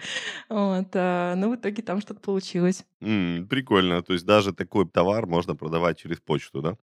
Вот, 0.49 0.87
а, 0.93 1.35
но 1.35 1.49
в 1.49 1.55
итоге 1.55 1.83
там 1.83 1.98
что-то 2.01 2.19
получилось. 2.19 2.85
М, 3.01 3.47
прикольно. 3.49 4.01
То 4.01 4.13
есть 4.13 4.25
даже 4.25 4.53
такой 4.53 4.87
товар 4.87 5.25
можно 5.25 5.55
продавать 5.55 5.97
через 5.97 6.19
почту, 6.19 6.61
да? 6.61 6.77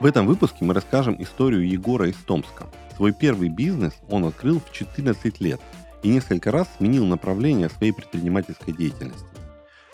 В 0.00 0.06
этом 0.06 0.26
выпуске 0.26 0.64
мы 0.64 0.74
расскажем 0.74 1.22
историю 1.22 1.68
Егора 1.68 2.08
из 2.08 2.16
Томска. 2.16 2.66
Свой 2.96 3.12
первый 3.12 3.48
бизнес 3.48 3.94
он 4.08 4.24
открыл 4.24 4.60
в 4.60 4.72
14 4.72 5.40
лет 5.40 5.60
и 6.02 6.08
несколько 6.08 6.50
раз 6.50 6.68
сменил 6.76 7.06
направление 7.06 7.68
своей 7.68 7.92
предпринимательской 7.92 8.72
деятельности. 8.72 9.26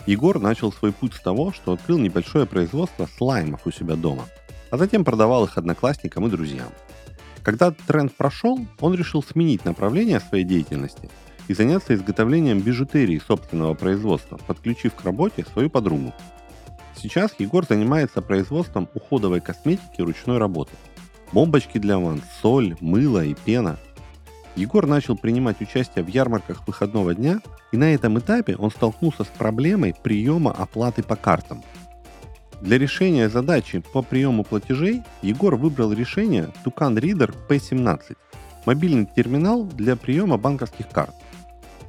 Егор 0.06 0.40
начал 0.40 0.72
свой 0.72 0.92
путь 0.92 1.12
с 1.12 1.20
того, 1.20 1.52
что 1.52 1.72
открыл 1.72 1.98
небольшое 1.98 2.46
производство 2.46 3.06
слаймов 3.18 3.66
у 3.66 3.70
себя 3.70 3.96
дома, 3.96 4.24
а 4.70 4.78
затем 4.78 5.04
продавал 5.04 5.44
их 5.44 5.58
одноклассникам 5.58 6.26
и 6.26 6.30
друзьям– 6.30 6.70
Когда 7.48 7.70
тренд 7.70 8.14
прошел, 8.14 8.60
он 8.78 8.94
решил 8.94 9.22
сменить 9.22 9.64
направление 9.64 10.20
своей 10.20 10.44
деятельности 10.44 11.08
и 11.48 11.54
заняться 11.54 11.94
изготовлением 11.94 12.60
бижутерии 12.60 13.22
собственного 13.26 13.72
производства, 13.72 14.36
подключив 14.46 14.94
к 14.94 15.02
работе 15.02 15.46
свою 15.50 15.70
подругу. 15.70 16.12
Сейчас 16.94 17.30
Егор 17.38 17.64
занимается 17.66 18.20
производством 18.20 18.86
уходовой 18.92 19.40
косметики 19.40 20.02
ручной 20.02 20.36
работы. 20.36 20.72
Бомбочки 21.32 21.78
для 21.78 21.98
ванн, 21.98 22.20
соль, 22.42 22.76
мыло 22.82 23.24
и 23.24 23.32
пена. 23.32 23.78
Егор 24.54 24.86
начал 24.86 25.16
принимать 25.16 25.62
участие 25.62 26.04
в 26.04 26.08
ярмарках 26.08 26.66
выходного 26.66 27.14
дня, 27.14 27.40
и 27.72 27.78
на 27.78 27.94
этом 27.94 28.18
этапе 28.18 28.56
он 28.56 28.70
столкнулся 28.70 29.24
с 29.24 29.28
проблемой 29.28 29.94
приема 30.02 30.52
оплаты 30.52 31.02
по 31.02 31.16
картам. 31.16 31.64
Для 32.60 32.78
решения 32.78 33.28
задачи 33.28 33.82
по 33.92 34.02
приему 34.02 34.44
платежей 34.44 35.02
Егор 35.22 35.54
выбрал 35.56 35.92
решение 35.92 36.50
Tucan 36.64 36.94
Reader 36.98 37.34
P17– 37.48 38.16
мобильный 38.68 39.06
терминал 39.06 39.64
для 39.64 39.96
приема 39.96 40.36
банковских 40.36 40.90
карт. 40.90 41.14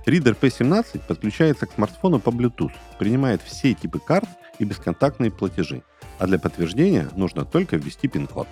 Reader 0.06 0.38
P17 0.40 1.02
подключается 1.08 1.66
к 1.66 1.74
смартфону 1.74 2.20
по 2.20 2.30
Bluetooth, 2.30 2.72
принимает 2.98 3.42
все 3.42 3.74
типы 3.74 4.00
карт 4.00 4.30
и 4.60 4.64
бесконтактные 4.64 5.30
платежи, 5.30 5.84
а 6.20 6.28
для 6.28 6.40
подтверждения 6.40 7.10
нужно 7.16 7.44
только 7.44 7.76
ввести 7.76 8.08
пин-код. 8.08 8.48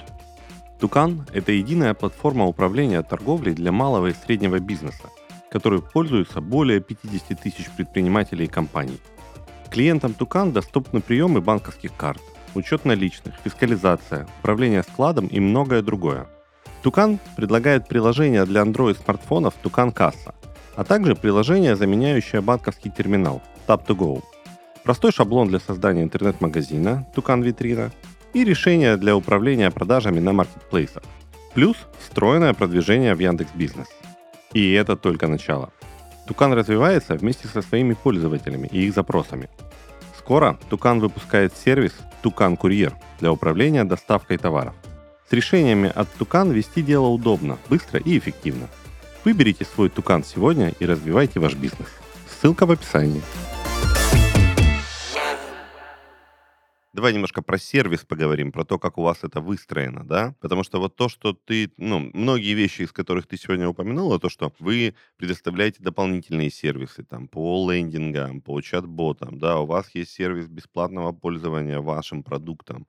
Тукан– 0.80 1.26
это 1.34 1.52
единая 1.54 1.94
платформа 1.94 2.46
управления 2.46 3.02
торговлей 3.02 3.54
для 3.54 3.72
малого 3.72 4.08
и 4.08 4.14
среднего 4.14 4.60
бизнеса, 4.60 5.10
которой 5.50 5.82
пользуются 5.82 6.42
более 6.42 6.82
50 6.82 7.42
тысяч 7.42 7.70
предпринимателей 7.78 8.46
и 8.46 8.50
компаний. 8.50 9.00
Клиентам 9.70 10.14
Тукан 10.14 10.52
доступны 10.52 11.02
приемы 11.02 11.42
банковских 11.42 11.96
карт, 11.96 12.22
учет 12.56 12.86
наличных, 12.86 13.36
фискализация, 13.44 14.28
управление 14.40 14.84
складом 14.84 15.28
и 15.28 15.40
многое 15.40 15.82
другое. 15.82 16.28
Тукан 16.84 17.20
предлагает 17.36 17.88
приложение 17.88 18.46
для 18.46 18.62
Android-смартфонов 18.62 19.54
Тукан 19.62 19.92
Касса, 19.92 20.34
а 20.76 20.84
также 20.84 21.16
приложение, 21.16 21.76
заменяющее 21.76 22.42
банковский 22.42 22.90
терминал 22.90 23.42
Tap2Go– 23.68 24.24
простой 24.88 25.12
шаблон 25.12 25.50
для 25.50 25.60
создания 25.60 26.02
интернет-магазина 26.02 27.06
Тукан 27.14 27.42
Витрина 27.42 27.92
и 28.34 28.46
решение 28.46 28.96
для 28.96 29.18
управления 29.18 29.70
продажами 29.70 30.22
на 30.22 30.32
маркетплейсах. 30.32 31.04
Плюс 31.54 31.76
встроенное 32.00 32.54
продвижение 32.54 33.14
в 33.14 33.20
Яндекс 33.20 33.52
Бизнес. 33.54 33.88
И 34.54 34.72
это 34.72 34.96
только 34.96 35.28
начало. 35.28 35.74
Тукан 36.28 36.54
развивается 36.54 37.16
вместе 37.16 37.48
со 37.48 37.62
своими 37.62 37.94
пользователями 37.94 38.68
и 38.72 38.86
их 38.86 38.94
запросами. 38.94 39.50
Скоро 40.18 40.60
Тукан 40.70 41.00
выпускает 41.00 41.54
сервис 41.56 41.94
Тукан 42.22 42.58
Курьер 42.58 42.94
для 43.20 43.32
управления 43.32 43.86
доставкой 43.86 44.38
товаров. 44.38 44.74
С 45.30 45.34
решениями 45.34 45.92
от 45.94 46.12
Тукан 46.14 46.52
вести 46.52 46.82
дело 46.82 47.08
удобно, 47.08 47.58
быстро 47.70 48.00
и 48.00 48.18
эффективно. 48.18 48.68
Выберите 49.24 49.66
свой 49.66 49.90
Тукан 49.90 50.24
сегодня 50.24 50.74
и 50.80 50.86
развивайте 50.86 51.40
ваш 51.40 51.56
бизнес. 51.56 51.88
Ссылка 52.30 52.66
в 52.66 52.72
описании. 52.72 53.22
Давай 56.98 57.14
немножко 57.14 57.44
про 57.44 57.60
сервис 57.60 58.04
поговорим, 58.06 58.52
про 58.52 58.66
то, 58.66 58.80
как 58.80 58.98
у 58.98 59.04
вас 59.04 59.20
это 59.24 59.40
выстроено, 59.40 60.04
да? 60.04 60.34
Потому 60.40 60.64
что 60.64 60.80
вот 60.80 60.96
то, 60.96 61.10
что 61.10 61.32
ты, 61.34 61.72
ну, 61.78 62.00
многие 62.16 62.56
вещи, 62.56 62.82
из 62.82 62.92
которых 62.92 63.28
ты 63.28 63.38
сегодня 63.38 63.70
упомянула, 63.70 64.20
то, 64.20 64.30
что 64.30 64.52
вы 64.58 64.96
предоставляете 65.16 65.84
дополнительные 65.84 66.50
сервисы, 66.50 67.04
там, 67.04 67.28
по 67.28 67.72
лендингам, 67.72 68.42
по 68.42 68.60
чат-ботам, 68.62 69.38
да, 69.38 69.60
у 69.60 69.68
вас 69.68 69.94
есть 69.94 70.10
сервис 70.10 70.48
бесплатного 70.48 71.12
пользования 71.12 71.80
вашим 71.82 72.24
продуктом, 72.24 72.88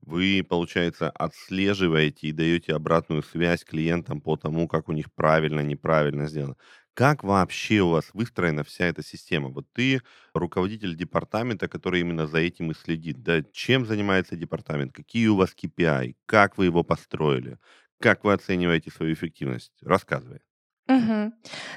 вы, 0.00 0.44
получается, 0.48 1.10
отслеживаете 1.10 2.28
и 2.28 2.32
даете 2.32 2.74
обратную 2.74 3.22
связь 3.22 3.64
клиентам 3.64 4.20
по 4.20 4.36
тому, 4.36 4.68
как 4.68 4.88
у 4.88 4.92
них 4.92 5.12
правильно, 5.14 5.60
неправильно 5.60 6.26
сделано. 6.26 6.56
Как 6.96 7.22
вообще 7.22 7.80
у 7.82 7.90
вас 7.90 8.10
выстроена 8.14 8.64
вся 8.64 8.86
эта 8.86 9.02
система? 9.04 9.50
Вот 9.50 9.66
ты 9.72 10.00
руководитель 10.34 10.96
департамента, 10.96 11.68
который 11.68 12.00
именно 12.00 12.26
за 12.26 12.38
этим 12.38 12.70
и 12.70 12.74
следит. 12.74 13.22
Да, 13.22 13.42
чем 13.52 13.84
занимается 13.86 14.34
департамент? 14.34 14.92
Какие 14.92 15.28
у 15.28 15.36
вас 15.36 15.52
KPI? 15.54 16.16
Как 16.26 16.56
вы 16.58 16.64
его 16.64 16.82
построили? 16.84 17.58
Как 18.00 18.24
вы 18.24 18.32
оцениваете 18.32 18.90
свою 18.90 19.12
эффективность? 19.12 19.72
Рассказывай. 19.82 20.40
Угу. 20.88 21.32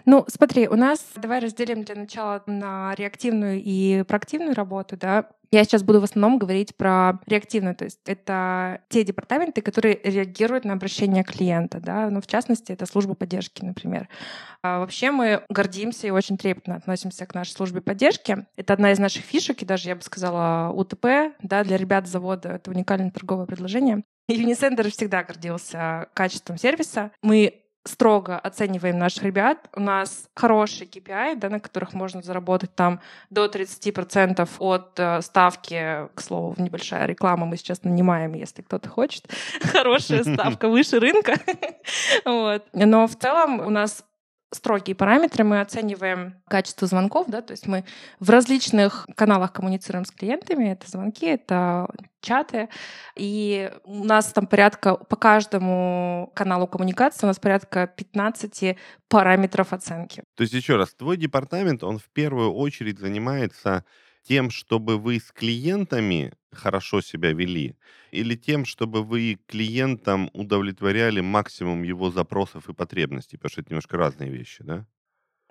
Ну, 0.05 0.25
смотри, 0.27 0.67
у 0.67 0.75
нас 0.75 1.03
давай 1.15 1.39
разделим 1.39 1.83
для 1.83 1.95
начала 1.95 2.43
на 2.45 2.93
реактивную 2.95 3.61
и 3.63 4.03
проактивную 4.03 4.53
работу, 4.53 4.97
да. 4.97 5.29
Я 5.51 5.63
сейчас 5.63 5.81
буду 5.81 5.99
в 5.99 6.03
основном 6.03 6.37
говорить 6.37 6.75
про 6.75 7.19
реактивную, 7.25 7.75
то 7.75 7.85
есть 7.85 8.01
это 8.05 8.81
те 8.87 9.03
департаменты, 9.03 9.63
которые 9.63 9.99
реагируют 10.03 10.63
на 10.63 10.73
обращение 10.73 11.23
клиента, 11.23 11.79
да, 11.79 12.07
ну, 12.11 12.21
в 12.21 12.27
частности, 12.27 12.71
это 12.71 12.85
служба 12.85 13.15
поддержки, 13.15 13.65
например. 13.65 14.09
А 14.61 14.77
вообще 14.77 15.09
мы 15.09 15.43
гордимся 15.49 16.05
и 16.05 16.11
очень 16.11 16.37
трепетно 16.37 16.75
относимся 16.75 17.25
к 17.25 17.33
нашей 17.33 17.53
службе 17.53 17.81
поддержки. 17.81 18.45
Это 18.57 18.73
одна 18.73 18.91
из 18.91 18.99
наших 18.99 19.23
фишек, 19.23 19.63
и 19.63 19.65
даже, 19.65 19.89
я 19.89 19.95
бы 19.95 20.03
сказала, 20.03 20.71
УТП, 20.71 21.33
да, 21.41 21.63
для 21.63 21.77
ребят 21.77 22.07
завода 22.07 22.49
это 22.49 22.69
уникальное 22.69 23.09
торговое 23.09 23.47
предложение. 23.47 24.03
И 24.27 24.35
всегда 24.53 25.23
гордился 25.23 26.09
качеством 26.13 26.59
сервиса. 26.59 27.09
Мы 27.23 27.63
строго 27.89 28.37
оцениваем 28.37 28.97
наших 28.97 29.23
ребят. 29.23 29.57
У 29.75 29.79
нас 29.79 30.29
хороший 30.35 30.87
KPI, 30.87 31.35
да, 31.35 31.49
на 31.49 31.59
которых 31.59 31.93
можно 31.93 32.21
заработать 32.21 32.73
там 32.75 32.99
до 33.29 33.45
30% 33.45 34.49
от 34.59 34.99
э, 34.99 35.21
ставки, 35.21 36.07
к 36.13 36.21
слову, 36.21 36.55
небольшая 36.57 37.05
реклама 37.05 37.45
мы 37.45 37.57
сейчас 37.57 37.83
нанимаем, 37.83 38.33
если 38.33 38.61
кто-то 38.61 38.89
хочет. 38.89 39.25
Хорошая 39.61 40.23
ставка 40.33 40.69
выше 40.69 40.99
рынка. 40.99 41.33
вот. 42.25 42.63
Но 42.73 43.07
в 43.07 43.15
целом 43.15 43.59
у 43.59 43.69
нас 43.69 44.03
строгие 44.51 44.95
параметры. 44.95 45.43
Мы 45.43 45.61
оцениваем 45.61 46.35
качество 46.47 46.87
звонков, 46.87 47.27
да, 47.27 47.41
то 47.41 47.51
есть 47.51 47.67
мы 47.67 47.85
в 48.19 48.29
различных 48.29 49.07
каналах 49.15 49.53
коммуницируем 49.53 50.05
с 50.05 50.11
клиентами. 50.11 50.69
Это 50.69 50.89
звонки, 50.89 51.25
это 51.25 51.87
чаты. 52.21 52.69
И 53.15 53.71
у 53.83 54.03
нас 54.03 54.31
там 54.31 54.47
порядка 54.47 54.95
по 54.95 55.15
каждому 55.15 56.31
каналу 56.35 56.67
коммуникации 56.67 57.25
у 57.25 57.27
нас 57.27 57.39
порядка 57.39 57.87
15 57.87 58.77
параметров 59.07 59.73
оценки. 59.73 60.23
То 60.35 60.41
есть 60.41 60.53
еще 60.53 60.75
раз, 60.75 60.93
твой 60.93 61.17
департамент, 61.17 61.83
он 61.83 61.99
в 61.99 62.09
первую 62.09 62.53
очередь 62.53 62.99
занимается 62.99 63.85
тем, 64.23 64.49
чтобы 64.51 64.97
вы 64.97 65.19
с 65.19 65.31
клиентами 65.31 66.33
хорошо 66.51 67.01
себя 67.01 67.33
вели, 67.33 67.75
или 68.11 68.35
тем, 68.35 68.65
чтобы 68.65 69.03
вы 69.03 69.39
клиентам 69.47 70.29
удовлетворяли 70.33 71.21
максимум 71.21 71.83
его 71.83 72.11
запросов 72.11 72.69
и 72.69 72.73
потребностей, 72.73 73.37
потому 73.37 73.51
что 73.51 73.61
это 73.61 73.71
немножко 73.71 73.97
разные 73.97 74.31
вещи, 74.31 74.63
да? 74.63 74.85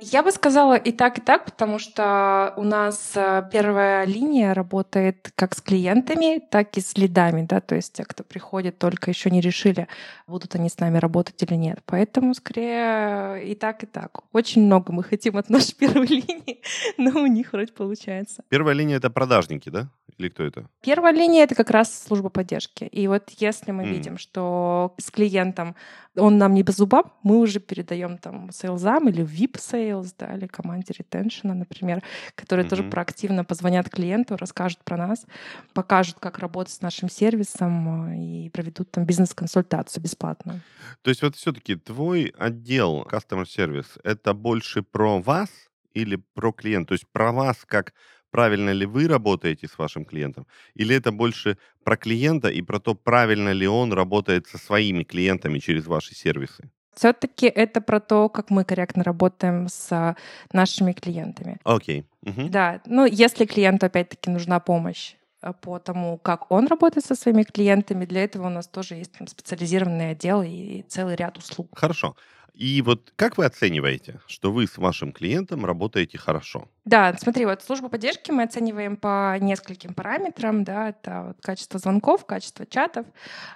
Я 0.01 0.23
бы 0.23 0.31
сказала 0.31 0.77
и 0.77 0.93
так, 0.93 1.19
и 1.19 1.21
так, 1.21 1.45
потому 1.45 1.81
что 1.81 2.55
у 2.57 2.63
нас 2.63 3.13
э, 3.17 3.43
первая 3.53 4.05
линия 4.05 4.55
работает 4.55 5.33
как 5.35 5.57
с 5.57 5.61
клиентами, 5.61 6.39
так 6.39 6.77
и 6.77 6.81
с 6.81 6.97
лидами, 6.97 7.45
да, 7.45 7.61
то 7.61 7.75
есть 7.75 7.95
те, 7.95 8.05
кто 8.05 8.23
приходит, 8.23 8.79
только 8.79 9.11
еще 9.11 9.29
не 9.29 9.41
решили, 9.41 9.89
будут 10.29 10.55
они 10.55 10.69
с 10.69 10.79
нами 10.79 10.99
работать 10.99 11.43
или 11.43 11.55
нет. 11.55 11.81
Поэтому 11.85 12.35
скорее 12.35 13.45
и 13.45 13.57
так, 13.57 13.83
и 13.83 13.87
так. 13.87 14.21
Очень 14.33 14.67
много 14.67 14.93
мы 14.93 15.03
хотим 15.03 15.37
от 15.37 15.51
нашей 15.51 15.75
первой 15.79 16.07
линии, 16.07 16.63
но 16.97 17.21
у 17.21 17.27
них 17.27 17.53
вроде 17.53 17.73
получается. 17.73 18.45
Первая 18.49 18.77
линия— 18.77 18.97
это 18.99 19.11
продажники, 19.11 19.69
да? 19.69 19.89
Или 20.19 20.29
кто 20.31 20.43
это? 20.43 20.69
Первая 20.83 21.13
линия— 21.13 21.45
это 21.45 21.55
как 21.55 21.71
раз 21.71 22.07
служба 22.07 22.29
поддержки. 22.29 22.85
И 22.85 23.07
вот 23.07 23.31
если 23.39 23.71
мы 23.71 23.85
mm. 23.85 23.89
видим, 23.89 24.19
что 24.19 24.95
с 24.99 25.13
клиентом 25.13 25.77
он 26.17 26.39
нам 26.39 26.55
не 26.55 26.65
по 26.65 26.73
зубам, 26.73 27.13
мы 27.23 27.39
уже 27.39 27.61
передаем 27.61 28.19
там 28.19 28.51
сейлзам 28.51 29.09
или 29.09 29.25
VIP 29.25 29.57
sales, 29.59 30.13
да, 30.19 30.35
или 30.35 30.49
команде 30.49 30.93
ретеншена, 30.99 31.55
например, 31.55 32.03
которые 32.35 32.67
mm-hmm. 32.67 32.71
тоже 32.71 32.83
проактивно 32.83 33.45
позвонят 33.45 33.89
клиенту, 33.89 34.37
расскажут 34.37 34.81
про 34.85 34.97
нас, 34.97 35.25
покажут, 35.73 36.17
как 36.19 36.41
работать 36.41 36.75
с 36.75 36.81
нашим 36.81 37.09
сервисом 37.09 38.11
э, 38.11 38.19
и 38.19 38.51
проведут 38.51 38.91
там 38.91 39.05
бизнес-консультацию 39.05 40.03
бесплатно. 40.03 40.61
То 41.03 41.11
есть 41.11 41.23
вот 41.23 41.37
все-таки 41.37 41.77
твой 41.77 42.35
отдел 42.37 43.07
Customer 43.09 43.45
Service— 43.45 44.01
это 44.03 44.35
больше 44.35 44.83
про 44.83 45.21
вас 45.21 45.49
или 45.95 46.17
про 46.35 46.53
клиента? 46.53 46.89
То 46.89 46.95
есть 46.95 47.07
про 47.13 47.33
вас 47.33 47.59
как 47.67 47.93
правильно 48.31 48.71
ли 48.71 48.87
вы 48.87 49.09
работаете 49.09 49.67
с 49.67 49.79
вашим 49.79 50.05
клиентом, 50.05 50.47
или 50.75 50.95
это 50.95 51.13
больше 51.13 51.57
про 51.85 51.97
клиента 51.97 52.49
и 52.49 52.63
про 52.63 52.79
то, 52.79 52.95
правильно 52.95 53.53
ли 53.53 53.67
он 53.67 53.93
работает 53.93 54.47
со 54.47 54.59
своими 54.59 55.05
клиентами 55.05 55.59
через 55.59 55.87
ваши 55.87 56.15
сервисы? 56.15 56.71
Все-таки 56.95 57.47
это 57.47 57.81
про 57.81 58.01
то, 58.01 58.29
как 58.29 58.51
мы 58.51 58.65
корректно 58.65 59.05
работаем 59.05 59.69
с 59.69 60.17
нашими 60.53 60.93
клиентами. 60.93 61.59
Окей. 61.65 62.01
Okay. 62.01 62.05
Угу. 62.31 62.49
Да, 62.49 62.81
ну 62.87 63.07
если 63.07 63.47
клиенту 63.47 63.87
опять-таки 63.87 64.31
нужна 64.31 64.59
помощь 64.59 65.15
по 65.61 65.79
тому, 65.79 66.19
как 66.19 66.51
он 66.51 66.67
работает 66.67 67.07
со 67.07 67.15
своими 67.15 67.43
клиентами. 67.43 68.05
Для 68.05 68.25
этого 68.25 68.47
у 68.47 68.51
нас 68.51 68.67
тоже 68.67 68.95
есть 68.95 69.13
там, 69.13 69.27
специализированный 69.27 70.11
отдел 70.11 70.43
и 70.43 70.83
целый 70.89 71.17
ряд 71.17 71.39
услуг. 71.39 71.69
Хорошо. 71.75 72.17
И 72.59 72.83
вот 72.83 73.13
как 73.15 73.39
вы 73.39 73.45
оцениваете, 73.45 74.19
что 74.27 74.51
вы 74.51 74.67
с 74.67 74.79
вашим 74.79 75.13
клиентом 75.13 75.65
работаете 75.65 76.19
хорошо? 76.19 76.67
Да, 76.85 77.15
смотри, 77.17 77.47
вот 77.47 77.63
службу 77.63 77.89
поддержки 77.89 78.33
мы 78.33 78.43
оцениваем 78.43 78.97
по 78.97 79.37
нескольким 79.41 79.95
параметрам, 79.95 80.65
да, 80.65 80.89
это 80.89 81.23
вот 81.29 81.37
качество 81.41 81.79
звонков, 81.79 82.27
качество 82.27 82.67
чатов. 82.67 83.07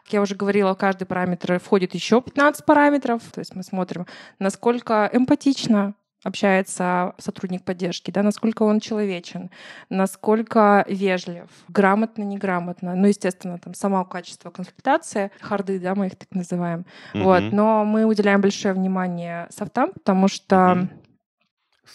Как 0.05 0.13
я 0.13 0.21
уже 0.21 0.37
говорила, 0.37 0.73
в 0.73 0.79
каждый 0.79 1.07
параметр 1.07 1.59
входит 1.59 1.95
еще 1.95 2.23
15 2.23 2.65
параметров, 2.65 3.23
то 3.33 3.41
есть 3.41 3.57
мы 3.57 3.65
смотрим, 3.65 4.07
насколько 4.39 5.11
эмпатично 5.13 5.95
общается 6.23 7.15
сотрудник 7.19 7.65
поддержки, 7.65 8.11
да, 8.11 8.23
насколько 8.23 8.63
он 8.63 8.81
человечен, 8.81 9.51
насколько 9.89 10.85
вежлив, 10.89 11.49
грамотно, 11.69 12.23
неграмотно. 12.23 12.95
Ну, 12.95 13.07
естественно, 13.09 13.59
там 13.59 13.75
само 13.75 14.05
качество 14.05 14.51
консультации, 14.51 15.31
харды, 15.41 15.79
да, 15.79 15.95
мы 15.95 16.07
их 16.09 16.17
так 16.17 16.31
называем. 16.33 16.87
Mm-hmm. 17.15 17.23
Вот, 17.23 17.53
но 17.53 17.85
мы 17.85 18.05
уделяем 18.05 18.41
большое 18.41 18.75
внимание 18.75 19.47
софтам, 19.51 19.93
потому 19.93 20.29
что 20.29 20.55
mm-hmm. 20.57 20.99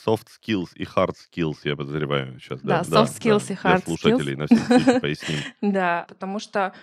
Soft 0.05 0.27
skills 0.27 0.69
и 0.75 0.83
hard 0.83 1.15
skills, 1.15 1.57
я 1.63 1.75
подозреваю 1.75 2.39
сейчас. 2.39 2.61
Да, 2.61 2.83
да 2.87 3.03
soft 3.03 3.19
skills 3.19 3.47
да, 3.47 3.53
и 3.53 3.57
hard 3.57 3.83
skills. 3.83 3.85
Для 3.85 3.97
слушателей 3.97 4.35
на 4.35 4.45
всякий 4.45 4.99
поясним. 5.01 5.39
Да, 5.61 6.05
потому 6.07 6.39
что 6.39 6.73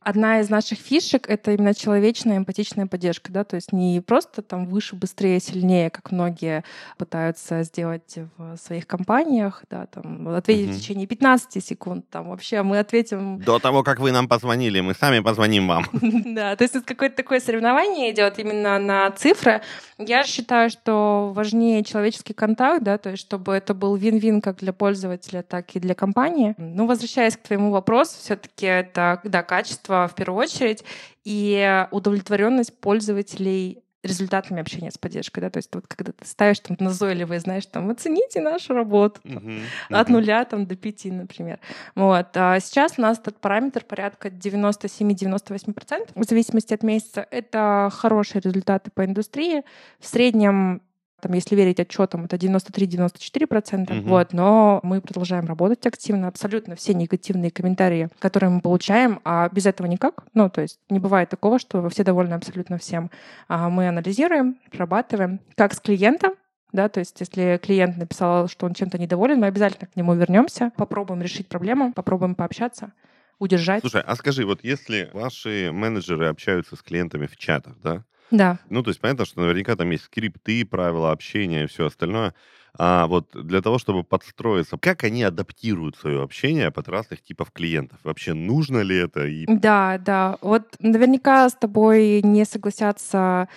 Одна 0.00 0.40
из 0.40 0.48
наших 0.48 0.78
фишек— 0.78 1.26
это 1.28 1.52
именно 1.52 1.74
человечная 1.74 2.38
эмпатичная 2.38 2.86
поддержка, 2.86 3.32
да, 3.32 3.42
то 3.42 3.56
есть 3.56 3.72
не 3.72 4.00
просто 4.00 4.42
там 4.42 4.66
выше, 4.66 4.94
быстрее, 4.94 5.40
сильнее, 5.40 5.90
как 5.90 6.12
многие 6.12 6.62
пытаются 6.96 7.64
сделать 7.64 8.16
в 8.36 8.56
своих 8.56 8.86
компаниях, 8.86 9.64
да, 9.68 9.86
там 9.86 10.28
ответить 10.28 10.70
угу. 10.70 10.74
в 10.76 10.80
течение 10.80 11.06
15 11.08 11.64
секунд, 11.64 12.08
там 12.10 12.28
вообще 12.28 12.62
мы 12.62 12.78
ответим... 12.78 13.40
До 13.40 13.58
того, 13.58 13.82
как 13.82 13.98
вы 13.98 14.12
нам 14.12 14.28
позвонили, 14.28 14.80
мы 14.80 14.94
сами 14.94 15.20
позвоним 15.20 15.68
вам. 15.68 15.84
Да, 16.38 16.54
то 16.56 16.62
есть 16.62 16.76
это 16.76 16.84
какое-то 16.84 17.16
такое 17.16 17.40
соревнование 17.40 18.12
идет 18.12 18.38
именно 18.38 18.78
на 18.78 19.10
цифры. 19.10 19.62
Я 19.98 20.22
считаю, 20.24 20.70
что 20.70 21.32
важнее 21.34 21.82
человеческий 21.82 22.34
контакт, 22.34 22.84
да, 22.84 22.98
то 22.98 23.10
есть 23.10 23.22
чтобы 23.22 23.52
это 23.54 23.74
был 23.74 23.96
вин-вин 23.96 24.40
как 24.40 24.58
для 24.58 24.72
пользователя, 24.72 25.42
так 25.42 25.74
и 25.74 25.80
для 25.80 25.94
компании. 25.94 26.54
Ну, 26.56 26.86
возвращаясь 26.86 27.36
к 27.36 27.40
твоему 27.40 27.70
вопросу, 27.70 28.16
все-таки 28.20 28.66
это, 28.66 29.20
да, 29.24 29.42
качество 29.42 29.87
в 29.88 30.12
первую 30.14 30.42
очередь, 30.42 30.84
и 31.24 31.86
удовлетворенность 31.90 32.78
пользователей 32.80 33.82
результатами 34.02 34.60
общения 34.60 34.90
с 34.90 34.98
поддержкой, 34.98 35.40
да, 35.40 35.50
то 35.50 35.56
есть 35.58 35.74
вот 35.74 35.86
когда 35.88 36.12
ты 36.12 36.24
ставишь 36.24 36.60
там 36.60 36.76
назойливые, 36.78 37.40
знаешь, 37.40 37.66
там, 37.66 37.90
оцените 37.90 38.40
нашу 38.40 38.74
работу 38.74 39.20
uh-huh, 39.24 39.42
uh-huh. 39.42 39.62
от 39.90 40.08
нуля 40.08 40.44
там 40.44 40.66
до 40.66 40.76
пяти, 40.76 41.10
например. 41.10 41.58
Вот. 41.96 42.28
А 42.34 42.60
сейчас 42.60 42.94
у 42.96 43.02
нас 43.02 43.18
этот 43.18 43.40
параметр 43.40 43.84
порядка 43.84 44.28
97-98%, 44.28 46.10
в 46.14 46.24
зависимости 46.24 46.74
от 46.74 46.82
месяца. 46.84 47.26
Это 47.30 47.90
хорошие 47.92 48.40
результаты 48.40 48.90
по 48.92 49.04
индустрии. 49.04 49.64
В 49.98 50.06
среднем 50.06 50.80
там, 51.20 51.32
если 51.32 51.56
верить 51.56 51.80
отчетам, 51.80 52.24
это 52.24 52.36
93-94%. 52.36 54.00
Угу. 54.00 54.08
Вот, 54.08 54.32
но 54.32 54.80
мы 54.82 55.00
продолжаем 55.00 55.46
работать 55.46 55.86
активно. 55.86 56.28
Абсолютно 56.28 56.76
все 56.76 56.94
негативные 56.94 57.50
комментарии, 57.50 58.08
которые 58.18 58.50
мы 58.50 58.60
получаем, 58.60 59.20
а 59.24 59.48
без 59.48 59.66
этого 59.66 59.86
никак. 59.86 60.24
Ну, 60.34 60.48
то 60.48 60.60
есть 60.60 60.78
не 60.88 61.00
бывает 61.00 61.28
такого, 61.28 61.58
что 61.58 61.88
все 61.88 62.04
довольны 62.04 62.34
абсолютно 62.34 62.78
всем. 62.78 63.10
А 63.48 63.68
мы 63.68 63.88
анализируем, 63.88 64.58
прорабатываем, 64.70 65.40
как 65.56 65.74
с 65.74 65.80
клиентом, 65.80 66.34
да, 66.72 66.88
то 66.88 67.00
есть 67.00 67.18
если 67.18 67.58
клиент 67.62 67.96
написал, 67.96 68.46
что 68.48 68.66
он 68.66 68.74
чем-то 68.74 68.98
недоволен, 68.98 69.40
мы 69.40 69.46
обязательно 69.46 69.88
к 69.88 69.96
нему 69.96 70.14
вернемся, 70.14 70.70
попробуем 70.76 71.22
решить 71.22 71.48
проблему, 71.48 71.92
попробуем 71.92 72.34
пообщаться 72.34 72.92
удержать. 73.38 73.80
Слушай, 73.80 74.02
а 74.02 74.16
скажи, 74.16 74.44
вот 74.44 74.62
если 74.62 75.10
ваши 75.12 75.70
менеджеры 75.72 76.26
общаются 76.26 76.76
с 76.76 76.82
клиентами 76.82 77.26
в 77.26 77.36
чатах, 77.36 77.76
да, 77.82 78.04
да. 78.30 78.58
Ну, 78.68 78.82
то 78.82 78.90
есть 78.90 79.00
понятно, 79.00 79.24
что 79.24 79.40
наверняка 79.40 79.76
там 79.76 79.90
есть 79.90 80.04
скрипты, 80.04 80.64
правила 80.64 81.12
общения 81.12 81.64
и 81.64 81.66
все 81.66 81.86
остальное. 81.86 82.34
А 82.80 83.08
вот 83.08 83.30
для 83.32 83.60
того, 83.60 83.78
чтобы 83.78 84.04
подстроиться, 84.04 84.76
как 84.78 85.02
они 85.02 85.24
адаптируют 85.24 85.96
свое 85.96 86.22
общение 86.22 86.70
под 86.70 86.88
разных 86.88 87.22
типов 87.22 87.50
клиентов? 87.50 87.98
Вообще 88.04 88.34
нужно 88.34 88.80
ли 88.82 88.96
это? 88.96 89.26
И... 89.26 89.46
Да, 89.46 89.98
да. 89.98 90.36
Вот 90.42 90.76
наверняка 90.78 91.48
с 91.48 91.54
тобой 91.54 92.22
не 92.22 92.44
согласятся 92.44 93.48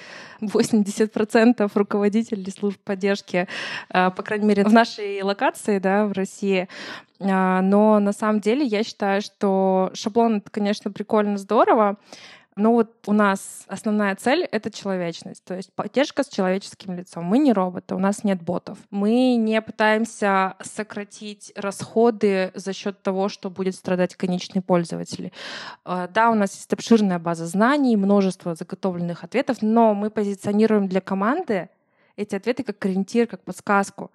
80% 0.41 1.71
руководителей 1.75 2.51
служб 2.51 2.79
поддержки, 2.83 3.47
а, 3.89 4.09
по 4.09 4.23
крайней 4.23 4.45
мере, 4.45 4.63
в 4.63 4.73
нашей 4.73 5.21
локации, 5.21 5.77
да, 5.77 6.07
в 6.07 6.13
России. 6.13 6.67
А, 7.19 7.61
но 7.61 7.99
на 7.99 8.13
самом 8.13 8.39
деле 8.39 8.65
я 8.65 8.83
считаю, 8.83 9.21
что 9.21 9.91
шаблон— 9.93 10.37
это, 10.37 10.49
конечно, 10.49 10.91
прикольно, 10.91 11.37
здорово, 11.37 11.97
но 12.55 12.73
вот 12.73 13.07
у 13.07 13.13
нас 13.13 13.63
основная 13.67 14.15
цель— 14.15 14.43
это 14.51 14.71
человечность, 14.71 15.43
то 15.43 15.55
есть 15.55 15.71
поддержка 15.73 16.23
с 16.23 16.27
человеческим 16.27 16.93
лицом. 16.93 17.23
Мы 17.23 17.39
не 17.39 17.53
роботы, 17.53 17.95
у 17.95 17.99
нас 17.99 18.25
нет 18.25 18.41
ботов. 18.41 18.77
Мы 18.89 19.35
не 19.35 19.61
пытаемся 19.61 20.55
сократить 20.61 21.53
расходы 21.55 22.51
за 22.53 22.73
счет 22.73 23.01
того, 23.01 23.29
что 23.29 23.49
будет 23.49 23.75
страдать 23.75 24.15
конечный 24.15 24.61
пользователь. 24.61 25.31
А, 25.85 26.09
да, 26.09 26.29
у 26.29 26.35
нас 26.35 26.53
есть 26.55 26.73
обширная 26.73 27.19
база 27.19 27.45
знаний, 27.45 27.95
множество 27.95 28.53
заготовленных 28.53 29.23
ответов, 29.23 29.61
но 29.61 29.93
мы 29.93 30.09
позиционируем 30.09 30.89
для 30.89 30.99
команды 30.99 31.69
эти 32.17 32.35
ответы 32.35 32.63
как 32.63 32.83
ориентир, 32.85 33.27
как 33.27 33.43
подсказку. 33.43 34.11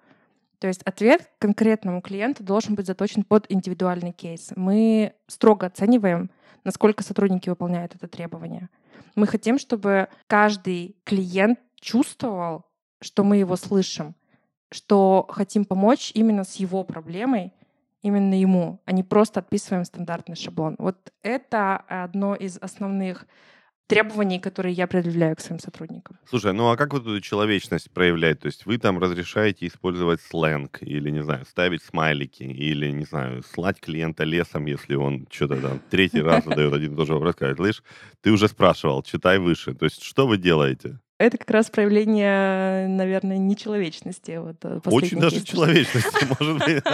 То 0.59 0.67
есть 0.67 0.81
ответ 0.83 1.29
конкретному 1.39 2.01
клиенту 2.01 2.43
должен 2.43 2.75
быть 2.75 2.87
заточен 2.87 3.23
под 3.23 3.45
индивидуальный 3.49 4.11
кейс. 4.11 4.51
Мы 4.55 5.13
строго 5.27 5.67
оцениваем, 5.67 6.31
насколько 6.63 7.03
сотрудники 7.03 7.49
выполняют 7.49 7.95
это 7.95 8.07
требование. 8.07 8.69
Мы 9.15 9.27
хотим, 9.27 9.59
чтобы 9.59 10.07
каждый 10.27 10.95
клиент 11.03 11.59
чувствовал, 11.79 12.65
что 13.01 13.23
мы 13.23 13.37
его 13.37 13.55
слышим, 13.55 14.15
что 14.71 15.25
хотим 15.29 15.65
помочь 15.65 16.11
именно 16.15 16.43
с 16.43 16.55
его 16.55 16.83
проблемой, 16.83 17.53
именно 18.01 18.33
ему, 18.33 18.81
а 18.85 18.91
не 18.91 19.03
просто 19.03 19.39
отписываем 19.39 19.85
стандартный 19.85 20.35
шаблон. 20.35 20.75
Вот 20.79 21.13
это 21.21 21.77
одно 21.87 22.35
из 22.35 22.57
основных 22.57 23.27
требований, 23.87 24.39
которые 24.39 24.73
я 24.73 24.85
предъявляю 24.87 25.35
к 25.35 25.39
своим 25.39 25.59
сотрудникам. 25.59 26.17
Слушай, 26.29 26.53
ну 26.53 26.69
а 26.69 26.77
как 26.77 26.93
вот 26.93 27.03
эту 27.03 27.19
человечность 27.21 27.89
проявлять? 27.91 28.41
То 28.41 28.47
есть 28.47 28.65
вы 28.65 28.77
там 28.77 28.99
разрешаете 28.99 29.65
использовать 29.65 30.21
сленг 30.21 30.77
или, 30.81 31.09
не 31.09 31.23
знаю, 31.23 31.45
ставить 31.45 31.83
смайлики 31.83 32.43
или, 32.43 32.91
не 32.91 33.05
знаю, 33.05 33.43
слать 33.43 33.79
клиента 33.79 34.23
лесом, 34.23 34.65
если 34.65 34.95
он 34.95 35.27
что-то 35.31 35.59
там 35.61 35.81
третий 35.89 36.21
раз 36.21 36.43
задает 36.45 36.73
один 36.73 36.93
и 36.93 36.95
тот 36.95 37.07
же 37.07 37.13
вопрос, 37.13 37.35
сказать, 37.35 37.57
слышь, 37.57 37.83
ты 38.21 38.31
уже 38.31 38.47
спрашивал, 38.47 39.03
читай 39.03 39.39
выше. 39.39 39.73
То 39.73 39.85
есть 39.85 40.03
что 40.03 40.27
вы 40.27 40.37
делаете? 40.37 40.99
Это 41.19 41.37
как 41.39 41.49
раз 41.49 41.71
проявление, 41.71 42.87
наверное, 42.87 43.37
нечеловечности. 43.37 44.37
Вот, 44.37 44.57
э, 44.63 44.79
Очень 44.85 45.19
даже 45.19 45.43
человечности, 45.43 46.27
может 46.39 46.57
быть. 46.59 46.83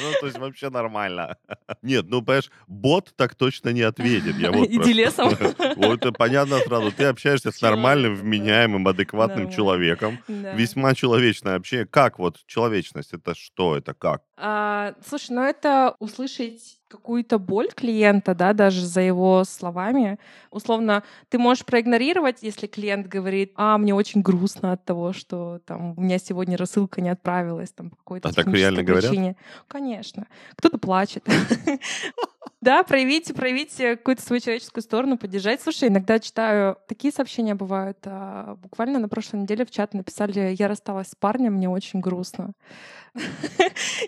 Ну, 0.00 0.12
то 0.20 0.26
есть 0.26 0.38
вообще 0.38 0.70
нормально. 0.70 1.36
Нет, 1.82 2.06
ну, 2.08 2.22
понимаешь, 2.22 2.50
бот 2.68 3.12
так 3.16 3.34
точно 3.34 3.70
не 3.70 3.82
ответит. 3.82 4.36
Иди 4.36 4.92
лесом. 4.92 5.30
Вот 5.76 6.00
это 6.00 6.12
понятно 6.18 6.58
сразу. 6.60 6.92
Ты 6.92 7.04
общаешься 7.04 7.50
с 7.50 7.60
нормальным, 7.60 8.14
вменяемым, 8.14 8.86
адекватным 8.86 9.50
человеком. 9.50 10.18
Весьма 10.28 10.94
человечное 10.94 11.56
общение. 11.56 11.86
Как 11.86 12.18
вот 12.18 12.38
человечность? 12.46 13.12
Это 13.12 13.34
что? 13.34 13.76
Это 13.76 13.94
как? 13.94 14.22
А, 14.36 14.94
слушай, 15.06 15.30
ну 15.32 15.42
это 15.42 15.96
услышать 15.98 16.79
какую-то 16.90 17.38
боль 17.38 17.68
клиента, 17.74 18.34
да, 18.34 18.52
даже 18.52 18.84
за 18.84 19.00
его 19.00 19.44
словами. 19.44 20.18
Условно, 20.50 21.04
ты 21.28 21.38
можешь 21.38 21.64
проигнорировать, 21.64 22.42
если 22.42 22.66
клиент 22.66 23.06
говорит, 23.06 23.52
а, 23.54 23.78
мне 23.78 23.94
очень 23.94 24.22
грустно 24.22 24.72
от 24.72 24.84
того, 24.84 25.12
что 25.12 25.60
там 25.66 25.94
у 25.96 26.00
меня 26.00 26.18
сегодня 26.18 26.56
рассылка 26.56 27.00
не 27.00 27.08
отправилась, 27.10 27.70
там 27.70 27.90
по 27.90 27.96
какой-то 27.96 28.28
А 28.28 28.32
так 28.32 28.48
реально 28.48 28.82
причине. 28.82 29.00
говорят? 29.10 29.36
Конечно. 29.68 30.26
Кто-то 30.56 30.78
плачет. 30.78 31.24
Да, 32.60 32.82
проявите, 32.82 33.32
проявите 33.32 33.96
какую-то 33.96 34.22
свою 34.22 34.40
человеческую 34.40 34.82
сторону, 34.82 35.16
поддержать. 35.16 35.62
Слушай, 35.62 35.88
иногда 35.88 36.18
читаю, 36.18 36.76
такие 36.88 37.10
сообщения 37.10 37.54
бывают. 37.54 37.98
А, 38.04 38.56
буквально 38.56 38.98
на 38.98 39.08
прошлой 39.08 39.40
неделе 39.40 39.64
в 39.64 39.70
чат 39.70 39.94
написали, 39.94 40.54
я 40.58 40.68
рассталась 40.68 41.08
с 41.08 41.14
парнем, 41.14 41.54
мне 41.54 41.70
очень 41.70 42.00
грустно. 42.00 42.52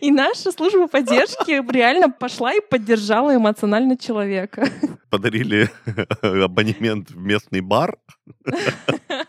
И 0.01 0.11
наша 0.11 0.53
служба 0.53 0.87
поддержки 0.87 1.63
реально 1.73 2.11
пошла 2.11 2.53
и 2.53 2.61
поддержала 2.61 3.35
эмоционально 3.35 3.97
человека. 3.97 4.69
Подарили 5.11 5.71
абонемент 6.23 7.11
в 7.11 7.17
местный 7.17 7.63
бар. 7.63 7.99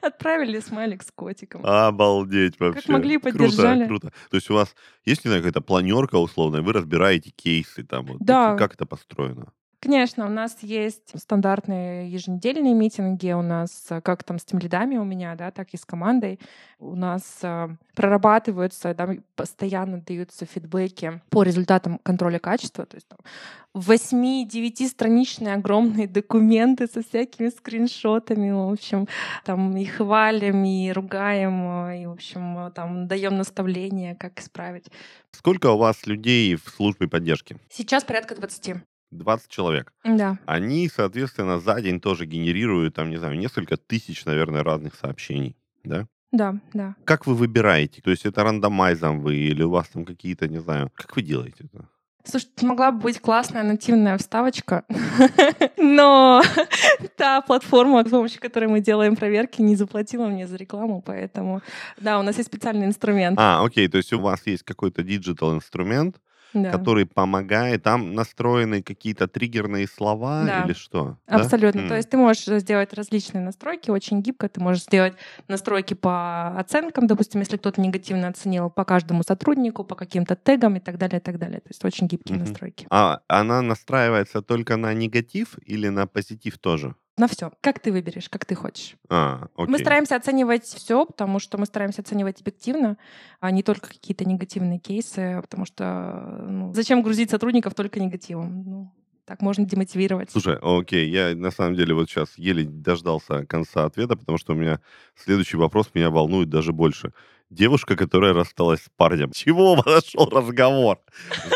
Отправили 0.00 0.60
смайлик 0.60 1.02
с 1.02 1.10
котиком. 1.10 1.64
Обалдеть 1.64 2.58
вообще. 2.60 2.80
Как 2.80 2.88
могли, 2.88 3.18
поддержали. 3.18 3.86
Круто, 3.86 4.08
круто. 4.08 4.16
То 4.30 4.36
есть 4.36 4.50
у 4.50 4.54
вас 4.54 4.74
есть, 5.04 5.24
не 5.24 5.28
знаю, 5.28 5.42
какая-то 5.42 5.60
планерка 5.60 6.16
условная, 6.16 6.62
вы 6.62 6.72
разбираете 6.72 7.30
кейсы 7.30 7.84
там. 7.84 8.06
Вот. 8.06 8.18
Да. 8.20 8.56
Как 8.56 8.74
это 8.74 8.86
построено? 8.86 9.52
Конечно, 9.82 10.26
у 10.26 10.28
нас 10.28 10.58
есть 10.62 11.20
стандартные 11.20 12.08
еженедельные 12.08 12.72
митинги, 12.72 13.32
у 13.32 13.42
нас 13.42 13.86
э, 13.90 14.00
как 14.00 14.22
там 14.22 14.38
с 14.38 14.44
тем 14.44 14.60
лидами 14.60 14.96
у 14.96 15.02
меня, 15.02 15.34
да, 15.34 15.50
так 15.50 15.70
и 15.74 15.76
с 15.76 15.84
командой. 15.84 16.38
У 16.78 16.94
нас 16.94 17.40
э, 17.42 17.68
прорабатываются, 17.96 18.94
да, 18.94 19.16
постоянно 19.34 20.00
даются 20.00 20.46
фидбэки 20.46 21.20
по 21.30 21.42
результатам 21.42 21.98
контроля 22.04 22.38
качества. 22.38 22.86
То 22.86 22.94
есть 22.94 23.08
там 23.08 23.18
8-9 23.74 24.86
страничные 24.86 25.54
огромные 25.54 26.06
документы 26.06 26.86
со 26.86 27.02
всякими 27.02 27.48
скриншотами, 27.48 28.52
в 28.52 28.72
общем, 28.72 29.08
там 29.44 29.76
и 29.76 29.84
хвалим, 29.84 30.64
и 30.64 30.92
ругаем, 30.92 31.88
э, 31.88 32.02
и, 32.02 32.06
в 32.06 32.12
общем, 32.12 32.70
там 32.72 33.08
даем 33.08 33.36
наставления, 33.36 34.14
как 34.14 34.38
исправить. 34.38 34.86
Сколько 35.32 35.72
у 35.72 35.76
вас 35.76 36.06
людей 36.06 36.54
в 36.54 36.68
службе 36.68 37.08
поддержки? 37.08 37.56
Сейчас 37.68 38.04
порядка 38.04 38.36
20. 38.36 38.76
20 39.12 39.48
человек. 39.48 39.92
Да. 40.04 40.38
Они, 40.46 40.88
соответственно, 40.88 41.60
за 41.60 41.80
день 41.80 42.00
тоже 42.00 42.26
генерируют, 42.26 42.94
там, 42.94 43.10
не 43.10 43.16
знаю, 43.16 43.38
несколько 43.38 43.76
тысяч, 43.76 44.24
наверное, 44.24 44.62
разных 44.62 44.94
сообщений, 44.94 45.56
да? 45.84 46.06
Да, 46.32 46.54
да. 46.72 46.94
Как 47.04 47.26
вы 47.26 47.34
выбираете? 47.34 48.00
То 48.00 48.10
есть 48.10 48.24
это 48.24 48.42
рандомайзом 48.42 49.20
вы 49.20 49.36
или 49.36 49.62
у 49.62 49.70
вас 49.70 49.88
там 49.88 50.04
какие-то, 50.04 50.48
не 50.48 50.60
знаю, 50.60 50.90
как 50.94 51.14
вы 51.14 51.22
делаете 51.22 51.64
это? 51.72 51.86
Слушай, 52.24 52.48
могла 52.62 52.92
бы 52.92 53.00
быть 53.00 53.20
классная 53.20 53.64
нативная 53.64 54.16
вставочка, 54.16 54.84
но 55.76 56.40
та 57.16 57.40
платформа, 57.40 58.04
с 58.04 58.10
помощью 58.10 58.40
которой 58.40 58.66
мы 58.66 58.80
делаем 58.80 59.16
проверки, 59.16 59.60
не 59.60 59.74
заплатила 59.74 60.26
мне 60.26 60.46
за 60.46 60.56
рекламу, 60.56 61.02
поэтому, 61.04 61.62
да, 61.98 62.20
у 62.20 62.22
нас 62.22 62.36
есть 62.36 62.48
специальный 62.48 62.86
инструмент. 62.86 63.38
А, 63.40 63.64
окей, 63.64 63.88
то 63.88 63.98
есть 63.98 64.12
у 64.12 64.20
вас 64.20 64.46
есть 64.46 64.62
какой-то 64.62 65.02
digital 65.02 65.52
инструмент, 65.52 66.20
Да. 66.54 66.70
который 66.70 67.06
помогает. 67.06 67.82
Там 67.82 68.14
настроены 68.14 68.82
какие-то 68.82 69.26
триггерные 69.28 69.86
слова 69.88 70.44
Да. 70.44 70.64
или 70.64 70.72
что? 70.74 71.16
Да? 71.26 71.36
Абсолютно. 71.36 71.80
М. 71.80 71.88
То 71.88 71.96
есть 71.96 72.10
ты 72.10 72.16
можешь 72.16 72.44
сделать 72.44 72.92
различные 72.94 73.42
настройки, 73.42 73.90
очень 73.90 74.20
гибко. 74.22 74.48
Ты 74.48 74.60
можешь 74.60 74.82
сделать 74.84 75.14
настройки 75.48 75.94
по 75.94 76.48
оценкам, 76.58 77.06
допустим, 77.06 77.40
если 77.40 77.56
кто-то 77.56 77.80
негативно 77.80 78.28
оценил 78.28 78.70
по 78.70 78.84
каждому 78.84 79.22
сотруднику, 79.22 79.84
по 79.84 79.94
каким-то 79.94 80.36
тегам 80.36 80.76
и 80.76 80.80
так 80.80 80.98
далее, 80.98 81.18
и 81.20 81.22
так 81.22 81.38
далее. 81.38 81.60
То 81.60 81.68
есть 81.70 81.84
очень 81.84 82.06
гибкие 82.06 82.36
Мгм. 82.36 82.44
настройки. 82.46 82.86
А 82.90 83.20
она 83.28 83.62
настраивается 83.62 84.42
только 84.42 84.76
на 84.76 84.92
негатив 84.94 85.58
или 85.64 85.88
на 85.88 86.06
позитив 86.06 86.58
тоже? 86.58 86.94
На 87.18 87.28
все. 87.28 87.52
Как 87.60 87.78
ты 87.78 87.92
выберешь, 87.92 88.28
как 88.30 88.46
ты 88.46 88.54
хочешь. 88.54 88.94
А, 89.10 89.48
окей. 89.54 89.70
Мы 89.70 89.78
стараемся 89.78 90.16
оценивать 90.16 90.64
все, 90.64 91.04
потому 91.04 91.38
что 91.38 91.58
мы 91.58 91.66
стараемся 91.66 92.00
оценивать 92.00 92.40
объективно, 92.40 92.96
а 93.40 93.50
не 93.50 93.62
только 93.62 93.88
какие-то 93.88 94.24
негативные 94.24 94.78
кейсы, 94.78 95.38
потому 95.42 95.66
что 95.66 96.44
ну, 96.48 96.72
зачем 96.72 97.02
грузить 97.02 97.30
сотрудников 97.30 97.74
только 97.74 98.00
негативом? 98.00 98.64
Ну, 98.64 98.92
так 99.26 99.42
можно 99.42 99.64
демотивировать. 99.64 100.30
Слушай, 100.30 100.58
окей, 100.60 101.08
я 101.10 101.34
на 101.36 101.50
самом 101.50 101.74
деле 101.74 101.94
вот 101.94 102.08
сейчас 102.08 102.36
еле 102.38 102.64
дождался 102.64 103.44
конца 103.46 103.84
ответа, 103.84 104.16
потому 104.16 104.38
что 104.38 104.54
у 104.54 104.56
меня 104.56 104.80
следующий 105.14 105.56
вопрос 105.56 105.90
меня 105.94 106.10
волнует 106.10 106.48
даже 106.48 106.72
больше. 106.72 107.12
Девушка, 107.50 107.96
которая 107.96 108.32
рассталась 108.32 108.80
с 108.80 108.88
парнем. 108.96 109.30
Чего 109.32 109.76
пошел 109.82 110.28
разговор? 110.30 110.98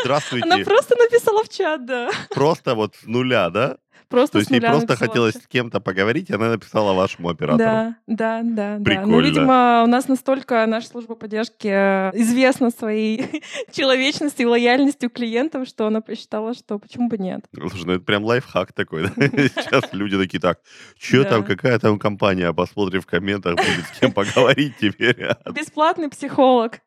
Здравствуйте. 0.01 0.45
Она 0.45 0.63
просто 0.63 0.95
написала 0.95 1.43
в 1.43 1.49
чат, 1.49 1.85
да. 1.85 2.11
Просто 2.29 2.75
вот 2.75 2.95
с 2.95 3.05
нуля, 3.05 3.49
да? 3.49 3.77
Просто 4.09 4.33
То 4.33 4.39
есть 4.39 4.51
ей 4.51 4.61
просто 4.61 4.87
написала 4.87 5.09
хотелось 5.09 5.35
с 5.35 5.47
кем-то 5.47 5.79
поговорить, 5.79 6.29
и 6.29 6.33
она 6.33 6.49
написала 6.49 6.93
вашему 6.93 7.29
оператору. 7.29 7.57
Да, 7.57 7.95
да, 8.07 8.41
да, 8.43 8.77
да. 8.77 8.83
Прикольно. 8.83 9.11
Ну, 9.11 9.21
видимо, 9.21 9.83
у 9.83 9.87
нас 9.87 10.07
настолько 10.07 10.65
наша 10.65 10.87
служба 10.87 11.15
поддержки 11.15 11.67
э, 11.67 12.11
известна 12.13 12.69
своей 12.69 13.43
человечностью 13.71 14.45
и 14.45 14.49
лояльностью 14.49 15.09
клиентам, 15.09 15.65
что 15.65 15.87
она 15.87 16.01
посчитала, 16.01 16.53
что 16.53 16.79
почему 16.79 17.09
бы 17.09 17.17
нет. 17.17 17.45
Слушай, 17.53 17.85
ну 17.85 17.93
это 17.93 18.03
прям 18.05 18.23
лайфхак 18.23 18.73
такой. 18.73 19.03
да? 19.03 19.09
Сейчас 19.17 19.91
люди 19.91 20.17
такие, 20.17 20.39
так, 20.39 20.59
что 20.97 21.23
Да. 21.23 21.29
там, 21.29 21.43
какая 21.43 21.77
там 21.79 21.99
компания, 21.99 22.51
посмотрим 22.53 23.01
в 23.01 23.05
комментах, 23.05 23.55
будет 23.55 23.85
с 23.93 23.99
кем 23.99 24.11
поговорить 24.11 24.75
теперь. 24.79 25.27
Бесплатный 25.53 26.09
психолог. 26.09 26.79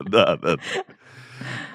Да, 0.00 0.36
да. 0.36 0.56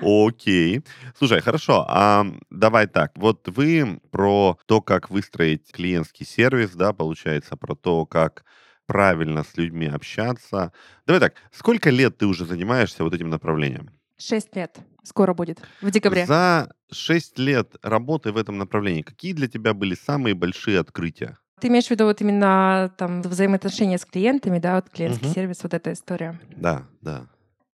Окей. 0.01 0.81
Слушай, 1.17 1.41
хорошо, 1.41 1.85
а 1.87 2.25
давай 2.49 2.87
так. 2.87 3.11
Вот 3.15 3.47
вы 3.47 3.99
про 4.11 4.57
то, 4.65 4.81
как 4.81 5.09
выстроить 5.09 5.71
клиентский 5.71 6.25
сервис, 6.25 6.71
да, 6.71 6.93
получается, 6.93 7.55
про 7.55 7.75
то, 7.75 8.05
как 8.05 8.43
правильно 8.85 9.43
с 9.43 9.57
людьми 9.57 9.87
общаться. 9.87 10.71
Давай 11.07 11.19
так, 11.19 11.33
сколько 11.51 11.89
лет 11.89 12.17
ты 12.17 12.25
уже 12.25 12.45
занимаешься 12.45 13.03
вот 13.03 13.13
этим 13.13 13.29
направлением? 13.29 13.91
Шесть 14.17 14.55
лет. 14.55 14.77
Скоро 15.03 15.33
будет. 15.33 15.61
В 15.81 15.91
декабре. 15.91 16.25
За 16.25 16.73
6 16.91 17.37
лет 17.39 17.75
работы 17.81 18.31
в 18.31 18.37
этом 18.37 18.57
направлении, 18.57 19.01
какие 19.01 19.33
для 19.33 19.47
тебя 19.47 19.73
были 19.73 19.95
самые 19.95 20.33
большие 20.33 20.79
открытия? 20.79 21.37
Ты 21.59 21.67
имеешь 21.67 21.87
в 21.87 21.91
виду 21.91 22.05
вот 22.05 22.19
именно 22.21 22.93
там 22.97 23.21
взаимоотношения 23.21 23.97
с 23.97 24.05
клиентами, 24.05 24.59
да, 24.59 24.75
вот 24.75 24.89
клиентский 24.89 25.27
Мгм. 25.27 25.33
сервис, 25.33 25.63
вот 25.63 25.73
эта 25.73 25.93
история? 25.93 26.39
Да, 26.57 26.83
да. 27.01 27.27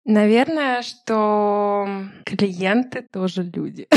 Наверное, 0.05 0.83
что 0.83 1.89
клиенты 2.25 3.03
тоже 3.03 3.43
люди. 3.43 3.89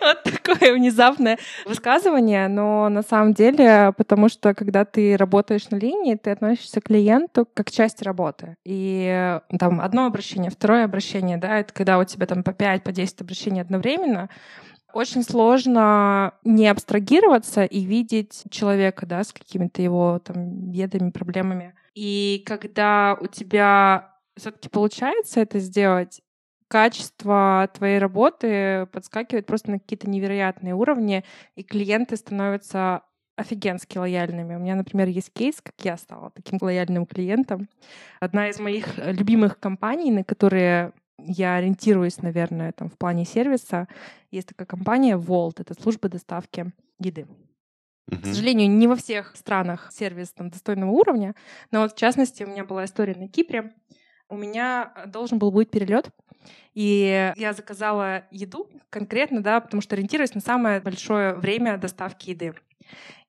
Вот 0.00 0.22
такое 0.22 0.74
внезапное 0.74 1.38
высказывание, 1.64 2.46
но 2.48 2.88
на 2.88 3.02
самом 3.02 3.34
деле, 3.34 3.92
потому 3.96 4.28
что 4.28 4.54
когда 4.54 4.84
ты 4.84 5.16
работаешь 5.16 5.68
на 5.70 5.76
линии, 5.76 6.14
ты 6.14 6.30
относишься 6.30 6.80
к 6.80 6.84
клиенту 6.84 7.46
как 7.52 7.66
к 7.66 7.70
части 7.70 8.04
работы. 8.04 8.56
И 8.64 9.40
там 9.58 9.80
одно 9.80 10.06
обращение, 10.06 10.50
второе 10.50 10.84
обращение, 10.84 11.38
да, 11.38 11.58
это 11.58 11.72
когда 11.72 11.98
у 11.98 12.04
тебя 12.04 12.26
там 12.26 12.44
по 12.44 12.52
5, 12.52 12.84
по 12.84 12.92
10 12.92 13.22
обращений 13.22 13.60
одновременно, 13.60 14.28
очень 14.92 15.22
сложно 15.22 16.34
не 16.44 16.68
абстрагироваться 16.68 17.64
и 17.64 17.84
видеть 17.84 18.44
человека, 18.50 19.06
да, 19.06 19.24
с 19.24 19.32
какими-то 19.32 19.82
его 19.82 20.20
там 20.24 20.70
бедами, 20.70 21.10
проблемами. 21.10 21.74
И 21.94 22.42
когда 22.46 23.16
у 23.20 23.26
тебя 23.26 24.15
все-таки 24.36 24.68
получается 24.68 25.40
это 25.40 25.58
сделать, 25.58 26.20
качество 26.68 27.68
твоей 27.74 27.98
работы 27.98 28.86
подскакивает 28.92 29.46
просто 29.46 29.70
на 29.70 29.78
какие-то 29.78 30.08
невероятные 30.10 30.74
уровни, 30.74 31.24
и 31.54 31.62
клиенты 31.62 32.16
становятся 32.16 33.02
офигенски 33.36 33.98
лояльными. 33.98 34.54
У 34.54 34.58
меня, 34.58 34.74
например, 34.74 35.08
есть 35.08 35.32
кейс, 35.32 35.60
как 35.62 35.74
я 35.84 35.96
стала 35.96 36.30
таким 36.30 36.58
лояльным 36.60 37.06
клиентом. 37.06 37.68
Одна 38.18 38.48
из 38.48 38.58
моих 38.58 38.98
э, 38.98 39.12
любимых 39.12 39.60
компаний, 39.60 40.10
на 40.10 40.24
которые 40.24 40.92
я 41.18 41.56
ориентируюсь, 41.56 42.22
наверное, 42.22 42.72
там, 42.72 42.88
в 42.88 42.96
плане 42.96 43.24
сервиса, 43.24 43.88
есть 44.30 44.48
такая 44.48 44.66
компания 44.66 45.16
Volt, 45.16 45.54
это 45.58 45.74
служба 45.80 46.08
доставки 46.08 46.72
еды. 46.98 47.26
К 48.08 48.12
Мгм. 48.12 48.24
сожалению, 48.24 48.70
не 48.70 48.86
во 48.86 48.96
всех 48.96 49.34
странах 49.36 49.90
сервис 49.92 50.32
там, 50.32 50.48
достойного 50.48 50.90
уровня, 50.90 51.34
но 51.70 51.80
вот 51.82 51.92
в 51.92 51.96
частности 51.98 52.44
у 52.44 52.46
меня 52.46 52.64
была 52.64 52.84
история 52.84 53.16
на 53.16 53.28
Кипре. 53.28 53.74
У 54.28 54.36
меня 54.36 54.92
э, 54.94 55.06
должен 55.06 55.38
был 55.38 55.50
быть 55.50 55.70
перелет, 55.70 56.10
и 56.74 57.32
я 57.36 57.52
заказала 57.52 58.24
еду 58.30 58.68
конкретно, 58.90 59.42
да, 59.42 59.60
потому 59.60 59.80
что 59.80 59.94
ориентируюсь 59.94 60.34
на 60.34 60.40
самое 60.40 60.80
большое 60.80 61.34
время 61.34 61.78
доставки 61.78 62.30
еды. 62.30 62.54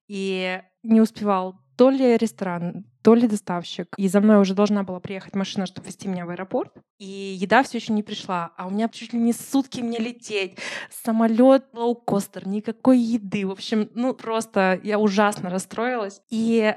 И 0.08 0.62
не 0.84 1.02
успевал 1.02 1.60
то 1.78 1.90
ли 1.92 2.18
ресторан, 2.18 2.86
то 3.04 3.14
ли 3.14 3.28
доставщик. 3.28 3.94
И 3.98 4.08
за 4.08 4.20
мной 4.20 4.42
уже 4.42 4.56
должна 4.56 4.84
была 4.84 5.00
приехать 5.00 5.36
машина, 5.36 5.68
чтобы 5.68 5.88
везти 5.88 6.08
меня 6.08 6.26
в 6.26 6.30
аэропорт. 6.32 6.74
И 6.98 7.06
еда 7.06 7.62
все 7.64 7.78
еще 7.78 7.94
не 7.94 8.02
пришла. 8.04 8.52
А 8.58 8.68
у 8.68 8.72
меня 8.72 8.90
чуть 8.90 9.14
ли 9.14 9.20
не 9.20 9.32
сутки 9.32 9.82
мне 9.82 10.00
лететь. 10.00 10.58
Самолет 10.90 11.66
лоукостер, 11.74 12.48
никакой 12.48 13.00
еды. 13.00 13.46
В 13.46 13.52
общем, 13.52 13.90
ну 13.94 14.14
просто 14.14 14.80
я 14.84 14.98
ужасно 14.98 15.52
расстроилась. 15.52 16.22
И 16.30 16.76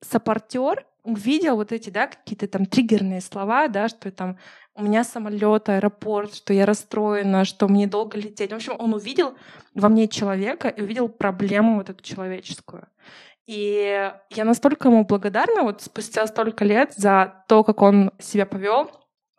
саппортер 0.00 0.86
увидел 1.06 1.56
вот 1.56 1.72
эти, 1.72 1.90
да, 1.90 2.08
какие-то 2.08 2.48
там 2.48 2.66
триггерные 2.66 3.20
слова, 3.20 3.68
да, 3.68 3.88
что 3.88 4.10
там 4.10 4.36
у 4.74 4.82
меня 4.82 5.04
самолет, 5.04 5.68
аэропорт, 5.68 6.34
что 6.34 6.52
я 6.52 6.66
расстроена, 6.66 7.44
что 7.44 7.68
мне 7.68 7.86
долго 7.86 8.18
лететь. 8.18 8.52
В 8.52 8.56
общем, 8.56 8.74
он 8.78 8.92
увидел 8.92 9.34
во 9.74 9.88
мне 9.88 10.08
человека 10.08 10.68
и 10.68 10.82
увидел 10.82 11.08
проблему 11.08 11.76
вот 11.76 11.88
эту 11.88 12.02
человеческую. 12.02 12.86
И 13.46 14.12
я 14.30 14.44
настолько 14.44 14.88
ему 14.88 15.04
благодарна 15.04 15.62
вот 15.62 15.80
спустя 15.80 16.26
столько 16.26 16.64
лет 16.64 16.92
за 16.96 17.44
то, 17.48 17.62
как 17.62 17.80
он 17.80 18.10
себя 18.18 18.44
повел. 18.44 18.90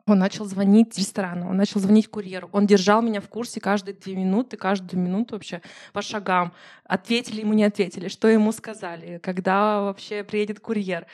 Он 0.07 0.19
начал 0.19 0.45
звонить 0.45 0.97
ресторану, 0.97 1.49
он 1.49 1.57
начал 1.57 1.81
звонить 1.81 2.07
курьеру. 2.07 2.49
Он 2.53 2.65
держал 2.65 3.01
меня 3.01 3.19
в 3.19 3.27
курсе 3.27 3.59
каждые 3.59 3.93
две 3.93 4.15
минуты, 4.15 4.55
каждую 4.55 5.03
минуту 5.03 5.35
вообще 5.35 5.61
по 5.91 6.01
шагам. 6.01 6.53
Ответили 6.85 7.41
ему, 7.41 7.51
не 7.51 7.65
ответили, 7.65 8.07
что 8.07 8.29
ему 8.29 8.53
сказали, 8.53 9.19
когда 9.21 9.81
вообще 9.81 10.23
приедет 10.23 10.61
курьер. 10.61 11.05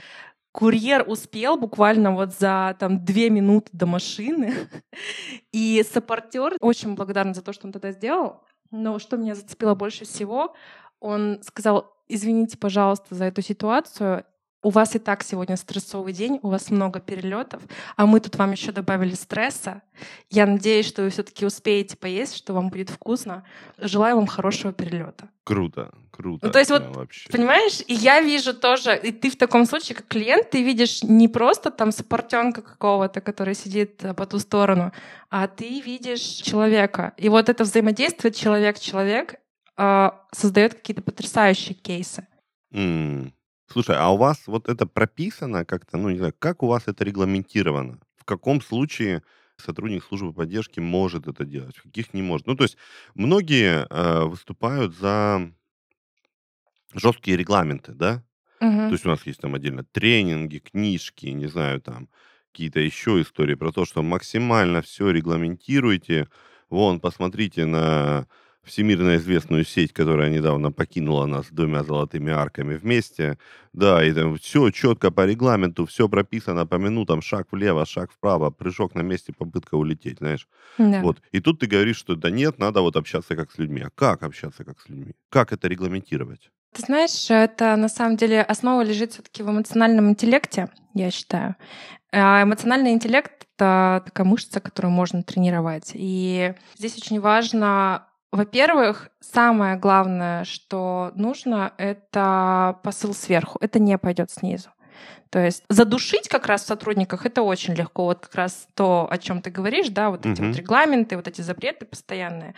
Курьер 0.54 1.04
успел 1.08 1.58
буквально 1.58 2.14
вот 2.14 2.32
за 2.34 2.78
там 2.80 3.04
две 3.04 3.32
минуты 3.32 3.72
до 3.74 3.88
машины. 3.88 4.54
И 5.52 5.84
саппортер 5.92 6.54
очень 6.62 6.94
благодарна 6.94 7.34
за 7.34 7.42
то, 7.42 7.54
что 7.54 7.66
он 7.66 7.74
тогда 7.74 7.92
сделал. 7.92 8.44
Но 8.70 9.00
что 9.00 9.18
меня 9.18 9.34
зацепило 9.34 9.74
больше 9.74 10.06
всего, 10.06 10.54
он 11.00 11.40
сказал, 11.42 11.96
извините, 12.08 12.58
пожалуйста, 12.58 13.16
за 13.16 13.26
эту 13.26 13.42
ситуацию. 13.42 14.26
У 14.64 14.70
вас 14.70 14.96
и 14.96 15.00
так 15.00 15.24
сегодня 15.24 15.58
стрессовый 15.58 16.14
день, 16.14 16.40
у 16.42 16.50
вас 16.50 16.72
много 16.72 17.00
перелетов, 17.00 17.62
а 17.96 18.06
мы 18.06 18.20
тут 18.20 18.38
вам 18.38 18.52
еще 18.52 18.72
добавили 18.72 19.14
стресса. 19.14 19.82
Я 20.30 20.48
надеюсь, 20.48 20.88
что 20.88 21.04
вы 21.04 21.10
все-таки 21.10 21.46
успеете 21.46 21.98
поесть, 21.98 22.36
что 22.36 22.54
вам 22.54 22.70
будет 22.70 22.90
вкусно. 22.90 23.44
Желаю 23.78 24.16
вам 24.16 24.28
хорошего 24.28 24.74
перелета. 24.74 25.30
Круто, 25.44 25.92
круто. 26.12 26.46
Ну, 26.46 26.52
то 26.52 26.60
есть 26.60 26.72
вот, 26.72 26.96
вообще. 26.96 27.30
понимаешь, 27.30 27.82
и 27.86 27.94
я 27.94 28.22
вижу 28.22 28.54
тоже, 28.54 28.98
и 28.98 29.12
ты 29.12 29.30
в 29.30 29.36
таком 29.36 29.66
случае, 29.66 29.98
как 29.98 30.08
клиент, 30.08 30.50
ты 30.50 30.64
видишь 30.64 31.04
не 31.04 31.28
просто 31.28 31.70
там 31.70 31.92
саппортенка 31.92 32.62
какого-то, 32.62 33.20
который 33.20 33.56
сидит 33.56 34.04
э, 34.06 34.14
по 34.14 34.26
ту 34.26 34.40
сторону, 34.40 34.94
а 35.30 35.48
ты 35.48 35.82
видишь 35.82 36.22
человека. 36.22 37.14
И 37.18 37.28
вот 37.28 37.50
это 37.50 37.66
взаимодействие 37.66 38.32
человек-человек 38.32 39.36
э, 39.78 40.10
создает 40.32 40.76
какие-то 40.76 41.02
потрясающие 41.02 41.76
кейсы. 41.76 42.26
Mm. 42.74 43.34
Слушай, 43.74 43.96
а 43.98 44.10
у 44.10 44.18
вас 44.18 44.44
вот 44.46 44.70
это 44.70 44.86
прописано 44.86 45.66
как-то, 45.66 45.98
ну, 45.98 46.12
не 46.12 46.18
знаю, 46.20 46.36
как 46.38 46.62
у 46.62 46.68
вас 46.68 46.84
это 46.86 47.04
регламентировано? 47.04 48.00
В 48.16 48.24
каком 48.24 48.62
случае 48.62 49.24
сотрудник 49.58 50.04
службы 50.04 50.32
поддержки 50.32 50.80
может 50.80 51.28
это 51.28 51.44
делать, 51.44 51.76
в 51.78 51.82
каких 51.82 52.14
не 52.14 52.22
может? 52.22 52.46
Ну, 52.46 52.56
то 52.56 52.66
есть 52.66 52.78
многие 53.16 53.88
э, 53.90 54.26
выступают 54.26 54.96
за 54.96 55.52
жесткие 56.94 57.36
регламенты, 57.36 57.94
да? 57.94 58.24
Угу. 58.62 58.78
То 58.78 58.92
есть 58.92 59.06
у 59.08 59.10
нас 59.10 59.26
есть 59.26 59.42
там 59.42 59.56
отдельно 59.56 59.84
тренинги, 59.84 60.60
книжки, 60.60 61.26
не 61.26 61.48
знаю, 61.48 61.82
там 61.82 62.10
какие-то 62.52 62.80
еще 62.80 63.20
истории 63.24 63.56
про 63.56 63.72
то, 63.72 63.86
что 63.86 64.04
максимально 64.04 64.84
все 64.84 65.10
регламентируйте. 65.10 66.28
Вон, 66.70 67.00
посмотрите 67.00 67.66
на 67.66 68.28
всемирно 68.64 69.18
известную 69.18 69.66
сеть, 69.66 69.94
которая 69.94 70.30
недавно 70.30 70.72
покинула 70.72 71.26
нас 71.26 71.48
двумя 71.52 71.84
золотыми 71.84 72.32
арками 72.32 72.76
вместе. 72.76 73.38
Да, 73.74 74.04
и 74.04 74.14
там 74.14 74.38
все 74.38 74.70
четко 74.72 75.12
по 75.12 75.26
регламенту, 75.26 75.86
все 75.86 76.08
прописано 76.08 76.66
по 76.66 76.76
минутам, 76.76 77.22
шаг 77.22 77.48
влево, 77.52 77.86
шаг 77.86 78.12
вправо, 78.12 78.52
прыжок 78.52 78.96
на 78.96 79.02
месте, 79.02 79.34
попытка 79.34 79.76
улететь, 79.76 80.20
знаешь. 80.20 80.48
Да. 80.78 81.02
Вот. 81.02 81.22
И 81.32 81.40
тут 81.40 81.60
ты 81.60 81.68
говоришь, 81.68 81.98
что 81.98 82.16
да 82.16 82.30
нет, 82.30 82.60
надо 82.60 82.82
вот 82.82 82.96
общаться 82.96 83.36
как 83.36 83.52
с 83.52 83.58
людьми. 83.58 83.82
А 83.82 83.90
как 83.90 84.24
общаться 84.24 84.64
как 84.64 84.80
с 84.80 84.90
людьми? 84.90 85.14
Как 85.30 85.52
это 85.52 85.68
регламентировать? 85.68 86.52
Ты 86.74 86.82
знаешь, 86.82 87.30
это 87.30 87.76
на 87.76 87.88
самом 87.88 88.18
деле 88.18 88.42
основа 88.42 88.82
лежит 88.82 89.14
все-таки 89.14 89.44
в 89.44 89.50
эмоциональном 89.50 90.10
интеллекте, 90.10 90.70
я 90.96 91.12
считаю. 91.12 91.56
А 92.12 92.44
эмоциональный 92.44 92.94
интеллект— 92.94 93.32
это 93.58 94.04
такая 94.06 94.26
мышца, 94.26 94.60
которую 94.60 94.92
можно 94.92 95.24
тренировать. 95.24 95.92
И 95.94 96.54
здесь 96.78 96.98
очень 96.98 97.20
важно 97.20 98.08
во-первых, 98.34 99.10
самое 99.20 99.78
главное, 99.78 100.44
что 100.44 101.12
нужно, 101.14 101.74
это 101.78 102.80
посыл 102.84 103.14
сверху. 103.14 103.60
Это 103.62 103.78
не 103.80 103.98
пойдет 103.98 104.32
снизу. 104.32 104.70
То 105.30 105.44
есть 105.44 105.64
задушить 105.70 106.28
как 106.30 106.46
раз 106.48 106.64
в 106.64 106.68
сотрудниках 106.68 107.26
это 107.26 107.42
очень 107.42 107.74
легко. 107.74 108.06
Вот 108.06 108.20
как 108.20 108.36
раз 108.36 108.68
то, 108.76 109.08
о 109.10 109.18
чем 109.18 109.42
ты 109.42 109.50
говоришь, 109.50 109.90
да, 109.90 110.10
вот 110.10 110.26
эти 110.26 110.42
uh-huh. 110.42 110.48
вот 110.50 110.58
регламенты, 110.58 111.16
вот 111.16 111.28
эти 111.28 111.42
запреты 111.42 111.86
постоянные, 111.86 112.54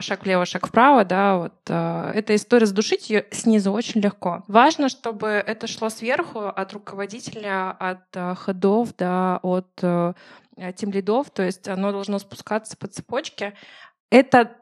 шаг 0.00 0.24
влево, 0.24 0.44
шаг 0.44 0.66
вправо, 0.66 1.04
да, 1.04 1.36
вот 1.36 1.54
э, 1.68 2.12
эта 2.14 2.36
история 2.36 2.66
задушить 2.66 3.10
ее 3.10 3.26
снизу 3.32 3.72
очень 3.72 4.00
легко. 4.00 4.44
Важно, 4.46 4.88
чтобы 4.88 5.28
это 5.28 5.66
шло 5.66 5.88
сверху 5.88 6.46
от 6.46 6.72
руководителя, 6.72 7.72
от 7.72 8.06
э, 8.14 8.34
ходов, 8.36 8.94
да, 8.96 9.38
от 9.42 9.70
э, 9.82 10.14
тем 10.76 10.90
лидов, 10.90 11.30
то 11.30 11.42
есть 11.42 11.66
оно 11.66 11.90
должно 11.90 12.20
спускаться 12.20 12.76
по 12.76 12.86
цепочке. 12.86 13.54
Это 14.10 14.52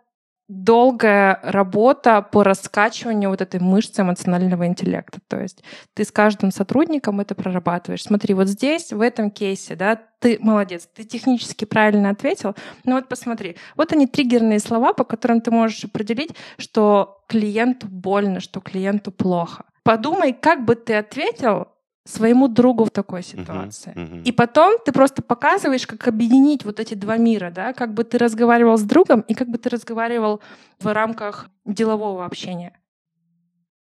долгая 0.50 1.38
работа 1.44 2.22
по 2.22 2.42
раскачиванию 2.42 3.30
вот 3.30 3.40
этой 3.40 3.60
мышцы 3.60 4.02
эмоционального 4.02 4.66
интеллекта. 4.66 5.20
То 5.28 5.40
есть 5.40 5.62
ты 5.94 6.04
с 6.04 6.10
каждым 6.10 6.50
сотрудником 6.50 7.20
это 7.20 7.36
прорабатываешь. 7.36 8.02
Смотри, 8.02 8.34
вот 8.34 8.48
здесь, 8.48 8.92
в 8.92 9.00
этом 9.00 9.30
кейсе, 9.30 9.76
да, 9.76 9.96
ты 10.18 10.38
молодец, 10.40 10.88
ты 10.92 11.04
технически 11.04 11.64
правильно 11.64 12.10
ответил, 12.10 12.56
но 12.84 12.96
вот 12.96 13.08
посмотри, 13.08 13.56
вот 13.76 13.92
они 13.92 14.08
триггерные 14.08 14.58
слова, 14.58 14.92
по 14.92 15.04
которым 15.04 15.40
ты 15.40 15.52
можешь 15.52 15.84
определить, 15.84 16.34
что 16.58 17.22
клиенту 17.28 17.86
больно, 17.86 18.40
что 18.40 18.60
клиенту 18.60 19.12
плохо. 19.12 19.66
Подумай, 19.84 20.32
как 20.32 20.64
бы 20.64 20.74
ты 20.74 20.94
ответил 20.94 21.68
своему 22.04 22.48
другу 22.48 22.84
в 22.84 22.90
такой 22.90 23.22
ситуации. 23.22 23.92
Uh-huh, 23.94 24.10
uh-huh. 24.10 24.22
И 24.24 24.32
потом 24.32 24.78
ты 24.84 24.92
просто 24.92 25.22
показываешь, 25.22 25.86
как 25.86 26.08
объединить 26.08 26.64
вот 26.64 26.80
эти 26.80 26.94
два 26.94 27.16
мира, 27.16 27.50
да, 27.50 27.72
как 27.72 27.92
бы 27.92 28.04
ты 28.04 28.18
разговаривал 28.18 28.78
с 28.78 28.82
другом 28.82 29.20
и 29.20 29.34
как 29.34 29.48
бы 29.48 29.58
ты 29.58 29.68
разговаривал 29.68 30.40
в 30.80 30.92
рамках 30.92 31.50
делового 31.66 32.24
общения. 32.24 32.72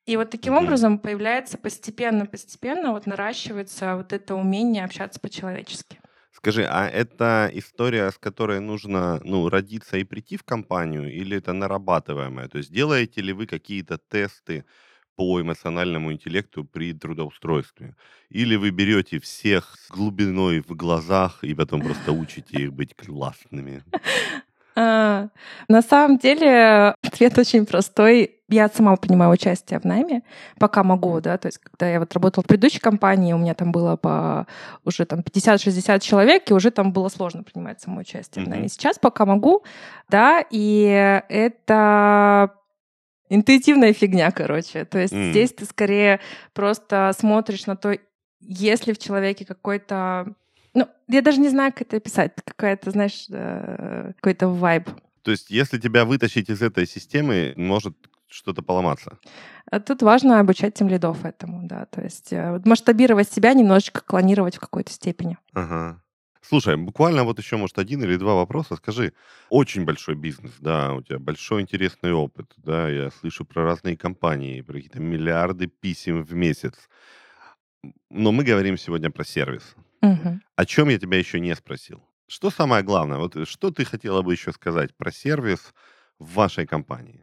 И 0.06 0.18
вот 0.18 0.30
таким 0.30 0.56
образом 0.56 1.00
появляется 1.00 1.58
постепенно-постепенно 1.58 2.92
вот 2.92 3.06
наращивается 3.06 3.96
вот 3.96 4.12
это 4.12 4.36
умение 4.36 4.84
общаться 4.84 5.20
по-человечески. 5.20 6.00
Скажи, 6.32 6.66
а 6.66 6.90
это 6.90 7.50
история, 7.54 8.12
с 8.12 8.18
которой 8.18 8.60
нужно 8.60 9.22
ну, 9.24 9.48
родиться 9.48 9.98
и 9.98 10.04
прийти 10.04 10.36
в 10.36 10.44
компанию, 10.44 11.10
или 11.10 11.38
это 11.38 11.54
нарабатываемая? 11.54 12.50
То 12.50 12.58
есть 12.58 12.72
делаете 12.72 13.22
ли 13.22 13.32
вы 13.32 13.48
какие-то 13.48 13.98
тесты, 13.98 14.66
по 15.16 15.42
эмоциональному 15.42 16.12
интеллекту 16.12 16.64
при 16.64 16.94
трудоустройстве. 16.94 17.96
Или 18.30 18.56
вы 18.56 18.72
берете 18.72 19.20
всех 19.20 19.76
с 19.80 19.90
глубиной 19.92 20.62
в 20.62 20.76
глазах 20.76 21.44
и 21.44 21.54
потом 21.54 21.82
просто 21.82 22.12
учите 22.12 22.64
их 22.64 22.74
быть 22.74 22.96
классными. 22.96 23.84
А, 24.76 25.28
на 25.68 25.82
самом 25.82 26.18
деле 26.18 26.96
ответ 27.04 27.38
очень 27.38 27.66
простой. 27.66 28.40
Я 28.50 28.70
сама 28.70 28.96
принимаю 28.96 29.32
участие 29.32 29.80
в 29.80 29.84
найме, 29.84 30.24
пока 30.60 30.84
могу, 30.84 31.22
да, 31.22 31.38
то 31.38 31.48
есть 31.48 31.60
когда 31.60 31.90
я 31.90 32.00
вот 32.00 32.14
работала 32.14 32.44
в 32.44 32.48
предыдущей 32.48 32.80
компании, 32.80 33.34
у 33.34 33.38
меня 33.38 33.54
там 33.54 33.72
было 33.72 33.96
по 33.96 34.48
уже 34.84 35.06
там 35.06 35.20
50-60 35.20 36.00
человек, 36.00 36.50
и 36.50 36.54
уже 36.54 36.72
там 36.72 36.92
было 36.92 37.10
сложно 37.10 37.44
принимать 37.44 37.82
само 37.82 38.02
участие 38.02 38.44
mm-hmm. 38.44 38.48
в 38.48 38.50
найме. 38.50 38.68
Сейчас 38.68 39.00
пока 39.00 39.26
могу, 39.26 39.64
да, 40.10 40.44
и 40.50 41.22
это 41.30 42.52
интуитивная 43.30 43.94
фигня, 43.94 44.32
короче. 44.32 44.86
То 44.86 45.00
есть 45.00 45.14
mm. 45.14 45.32
здесь 45.32 45.54
ты 45.54 45.66
скорее 45.66 46.20
просто 46.54 47.12
смотришь 47.18 47.66
на 47.66 47.76
то, 47.76 47.98
есть 48.40 48.88
ли 48.88 48.94
в 48.94 48.98
человеке 48.98 49.46
какой-то... 49.46 50.34
Ну, 50.74 50.88
я 51.08 51.22
даже 51.22 51.40
не 51.40 51.50
знаю, 51.50 51.72
как 51.72 51.84
это 51.84 51.98
описать. 51.98 52.34
Какая-то, 52.44 52.92
знаешь, 52.92 53.26
э, 53.30 54.14
какой-то 54.16 54.48
вайб. 54.48 54.90
То 55.22 55.32
есть 55.32 55.50
если 55.50 55.80
тебя 55.80 56.06
вытащить 56.06 56.50
из 56.50 56.62
этой 56.62 56.88
системы, 56.88 57.54
может 57.56 57.96
что-то 58.28 58.62
поломаться. 58.64 59.18
А 59.72 59.80
тут 59.80 60.02
важно 60.02 60.40
обучать 60.40 60.74
тем 60.74 60.90
лидов 60.90 61.24
этому, 61.24 61.68
да, 61.68 61.86
то 61.86 62.02
есть 62.02 62.34
э, 62.34 62.60
масштабировать 62.66 63.32
себя, 63.32 63.54
немножечко 63.54 64.02
клонировать 64.02 64.58
в 64.58 64.60
какой-то 64.60 64.92
степени. 64.92 65.38
Ага. 65.54 66.02
Слушай, 66.46 66.76
буквально 66.76 67.24
вот 67.24 67.40
еще, 67.40 67.56
может, 67.56 67.80
один 67.80 68.04
или 68.04 68.18
два 68.18 68.36
вопроса. 68.36 68.76
Скажи, 68.76 69.14
очень 69.50 69.86
большой 69.86 70.16
бизнес, 70.16 70.52
да, 70.60 70.94
у 70.94 71.02
тебя 71.02 71.18
большой 71.18 71.62
интересный 71.62 72.12
опыт, 72.12 72.52
да, 72.58 72.90
я 72.90 73.12
слышу 73.12 73.46
про 73.46 73.64
разные 73.64 73.96
компании, 73.96 74.62
про 74.62 74.74
какие-то 74.74 75.00
миллиарды 75.00 75.68
писем 75.68 76.22
в 76.22 76.34
месяц. 76.34 76.90
Но 78.10 78.32
мы 78.34 78.44
говорим 78.44 78.78
сегодня 78.78 79.10
про 79.10 79.24
сервис. 79.24 79.76
Угу. 80.02 80.40
О 80.56 80.66
чем 80.66 80.90
я 80.90 81.00
тебя 81.00 81.18
еще 81.18 81.40
не 81.40 81.56
спросил? 81.56 82.04
Что 82.28 82.50
самое 82.50 82.84
главное? 82.84 83.20
Вот 83.20 83.38
э, 83.38 83.46
что 83.46 83.72
ты 83.72 83.86
хотела 83.86 84.22
бы 84.22 84.34
еще 84.34 84.52
сказать 84.52 84.96
про 84.98 85.12
сервис 85.12 85.74
в 86.20 86.34
вашей 86.34 86.66
компании? 86.66 87.23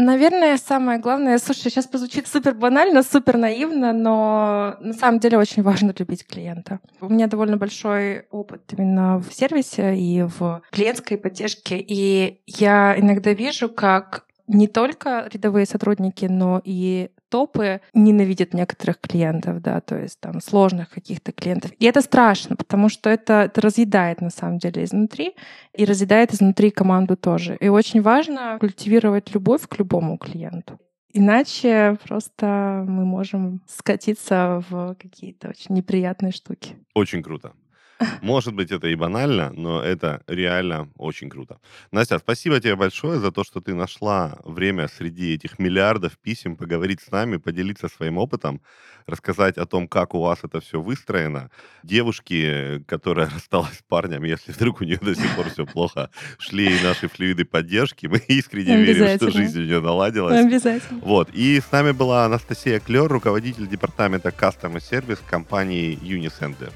Наверное, 0.00 0.56
самое 0.56 0.98
главное, 0.98 1.36
слушай, 1.38 1.70
сейчас 1.70 1.86
позвучит 1.86 2.26
супер 2.26 2.54
банально, 2.54 3.02
супер 3.02 3.36
наивно, 3.36 3.92
но 3.92 4.76
на 4.80 4.94
самом 4.94 5.20
деле 5.20 5.36
очень 5.36 5.62
важно 5.62 5.94
любить 5.98 6.26
клиента. 6.26 6.80
У 7.02 7.08
меня 7.10 7.26
довольно 7.26 7.58
большой 7.58 8.26
опыт 8.30 8.62
именно 8.72 9.18
в 9.18 9.30
сервисе 9.30 9.94
и 9.94 10.22
в 10.22 10.62
клиентской 10.70 11.18
поддержке, 11.18 11.78
и 11.78 12.40
я 12.46 12.98
иногда 12.98 13.34
вижу, 13.34 13.68
как 13.68 14.24
не 14.46 14.68
только 14.68 15.28
рядовые 15.30 15.66
сотрудники, 15.66 16.24
но 16.24 16.62
и 16.64 17.10
топы 17.30 17.80
ненавидят 17.94 18.52
некоторых 18.54 19.00
клиентов, 19.00 19.62
да, 19.62 19.80
то 19.80 19.96
есть 19.96 20.20
там 20.20 20.40
сложных 20.40 20.90
каких-то 20.90 21.32
клиентов. 21.32 21.70
И 21.78 21.86
это 21.86 22.02
страшно, 22.02 22.56
потому 22.56 22.88
что 22.88 23.08
это, 23.08 23.44
это 23.44 23.60
разъедает 23.60 24.20
на 24.20 24.30
самом 24.30 24.58
деле 24.58 24.84
изнутри 24.84 25.34
и 25.72 25.84
разъедает 25.84 26.34
изнутри 26.34 26.70
команду 26.70 27.16
тоже. 27.16 27.56
И 27.60 27.68
очень 27.68 28.02
важно 28.02 28.58
культивировать 28.60 29.32
любовь 29.32 29.66
к 29.68 29.78
любому 29.78 30.18
клиенту. 30.18 30.78
Иначе 31.12 31.98
просто 32.06 32.84
мы 32.86 33.04
можем 33.04 33.62
скатиться 33.66 34.62
в 34.68 34.94
какие-то 34.94 35.48
очень 35.48 35.74
неприятные 35.74 36.30
штуки. 36.32 36.76
Очень 36.94 37.22
круто. 37.22 37.52
Может 38.22 38.54
быть, 38.54 38.70
это 38.70 38.88
и 38.88 38.94
банально, 38.94 39.52
но 39.52 39.82
это 39.82 40.22
реально 40.26 40.88
очень 40.96 41.28
круто. 41.28 41.58
Настя, 41.92 42.18
спасибо 42.18 42.60
тебе 42.60 42.76
большое 42.76 43.18
за 43.20 43.30
то, 43.30 43.44
что 43.44 43.60
ты 43.60 43.74
нашла 43.74 44.38
время 44.44 44.88
среди 44.88 45.34
этих 45.34 45.58
миллиардов 45.58 46.18
писем 46.18 46.56
поговорить 46.56 47.00
с 47.00 47.10
нами, 47.10 47.36
поделиться 47.36 47.88
своим 47.88 48.18
опытом, 48.18 48.60
рассказать 49.06 49.58
о 49.58 49.66
том, 49.66 49.88
как 49.88 50.14
у 50.14 50.20
вас 50.20 50.38
это 50.42 50.60
все 50.60 50.80
выстроено. 50.80 51.50
Девушки, 51.82 52.82
которая 52.86 53.28
рассталась 53.34 53.78
с 53.78 53.82
парнем, 53.82 54.24
если 54.24 54.52
вдруг 54.52 54.80
у 54.80 54.84
нее 54.84 54.98
до 54.98 55.14
сих 55.14 55.34
пор 55.36 55.50
все 55.50 55.66
плохо, 55.66 56.10
шли 56.38 56.68
наши 56.82 57.08
флюиды 57.08 57.44
поддержки. 57.44 58.06
Мы 58.06 58.18
искренне 58.28 58.76
верим, 58.76 59.16
что 59.16 59.30
жизнь 59.30 59.60
у 59.60 59.64
нее 59.64 59.80
наладилась. 59.80 60.44
Обязательно. 60.44 61.00
Вот. 61.02 61.30
И 61.32 61.60
с 61.60 61.70
нами 61.72 61.92
была 61.92 62.24
Анастасия 62.24 62.80
Клер, 62.80 63.08
руководитель 63.08 63.66
департамента 63.66 64.30
Customer 64.30 64.78
Service 64.78 65.20
компании 65.28 65.98
Unicenter. 66.02 66.72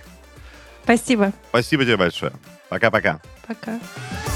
Спасибо. 0.84 1.32
Спасибо 1.48 1.84
тебе 1.84 1.96
большое. 1.96 2.32
Пока-пока. 2.68 3.20
Пока. 3.46 3.72
-пока. 3.72 3.80
Пока. 3.80 4.33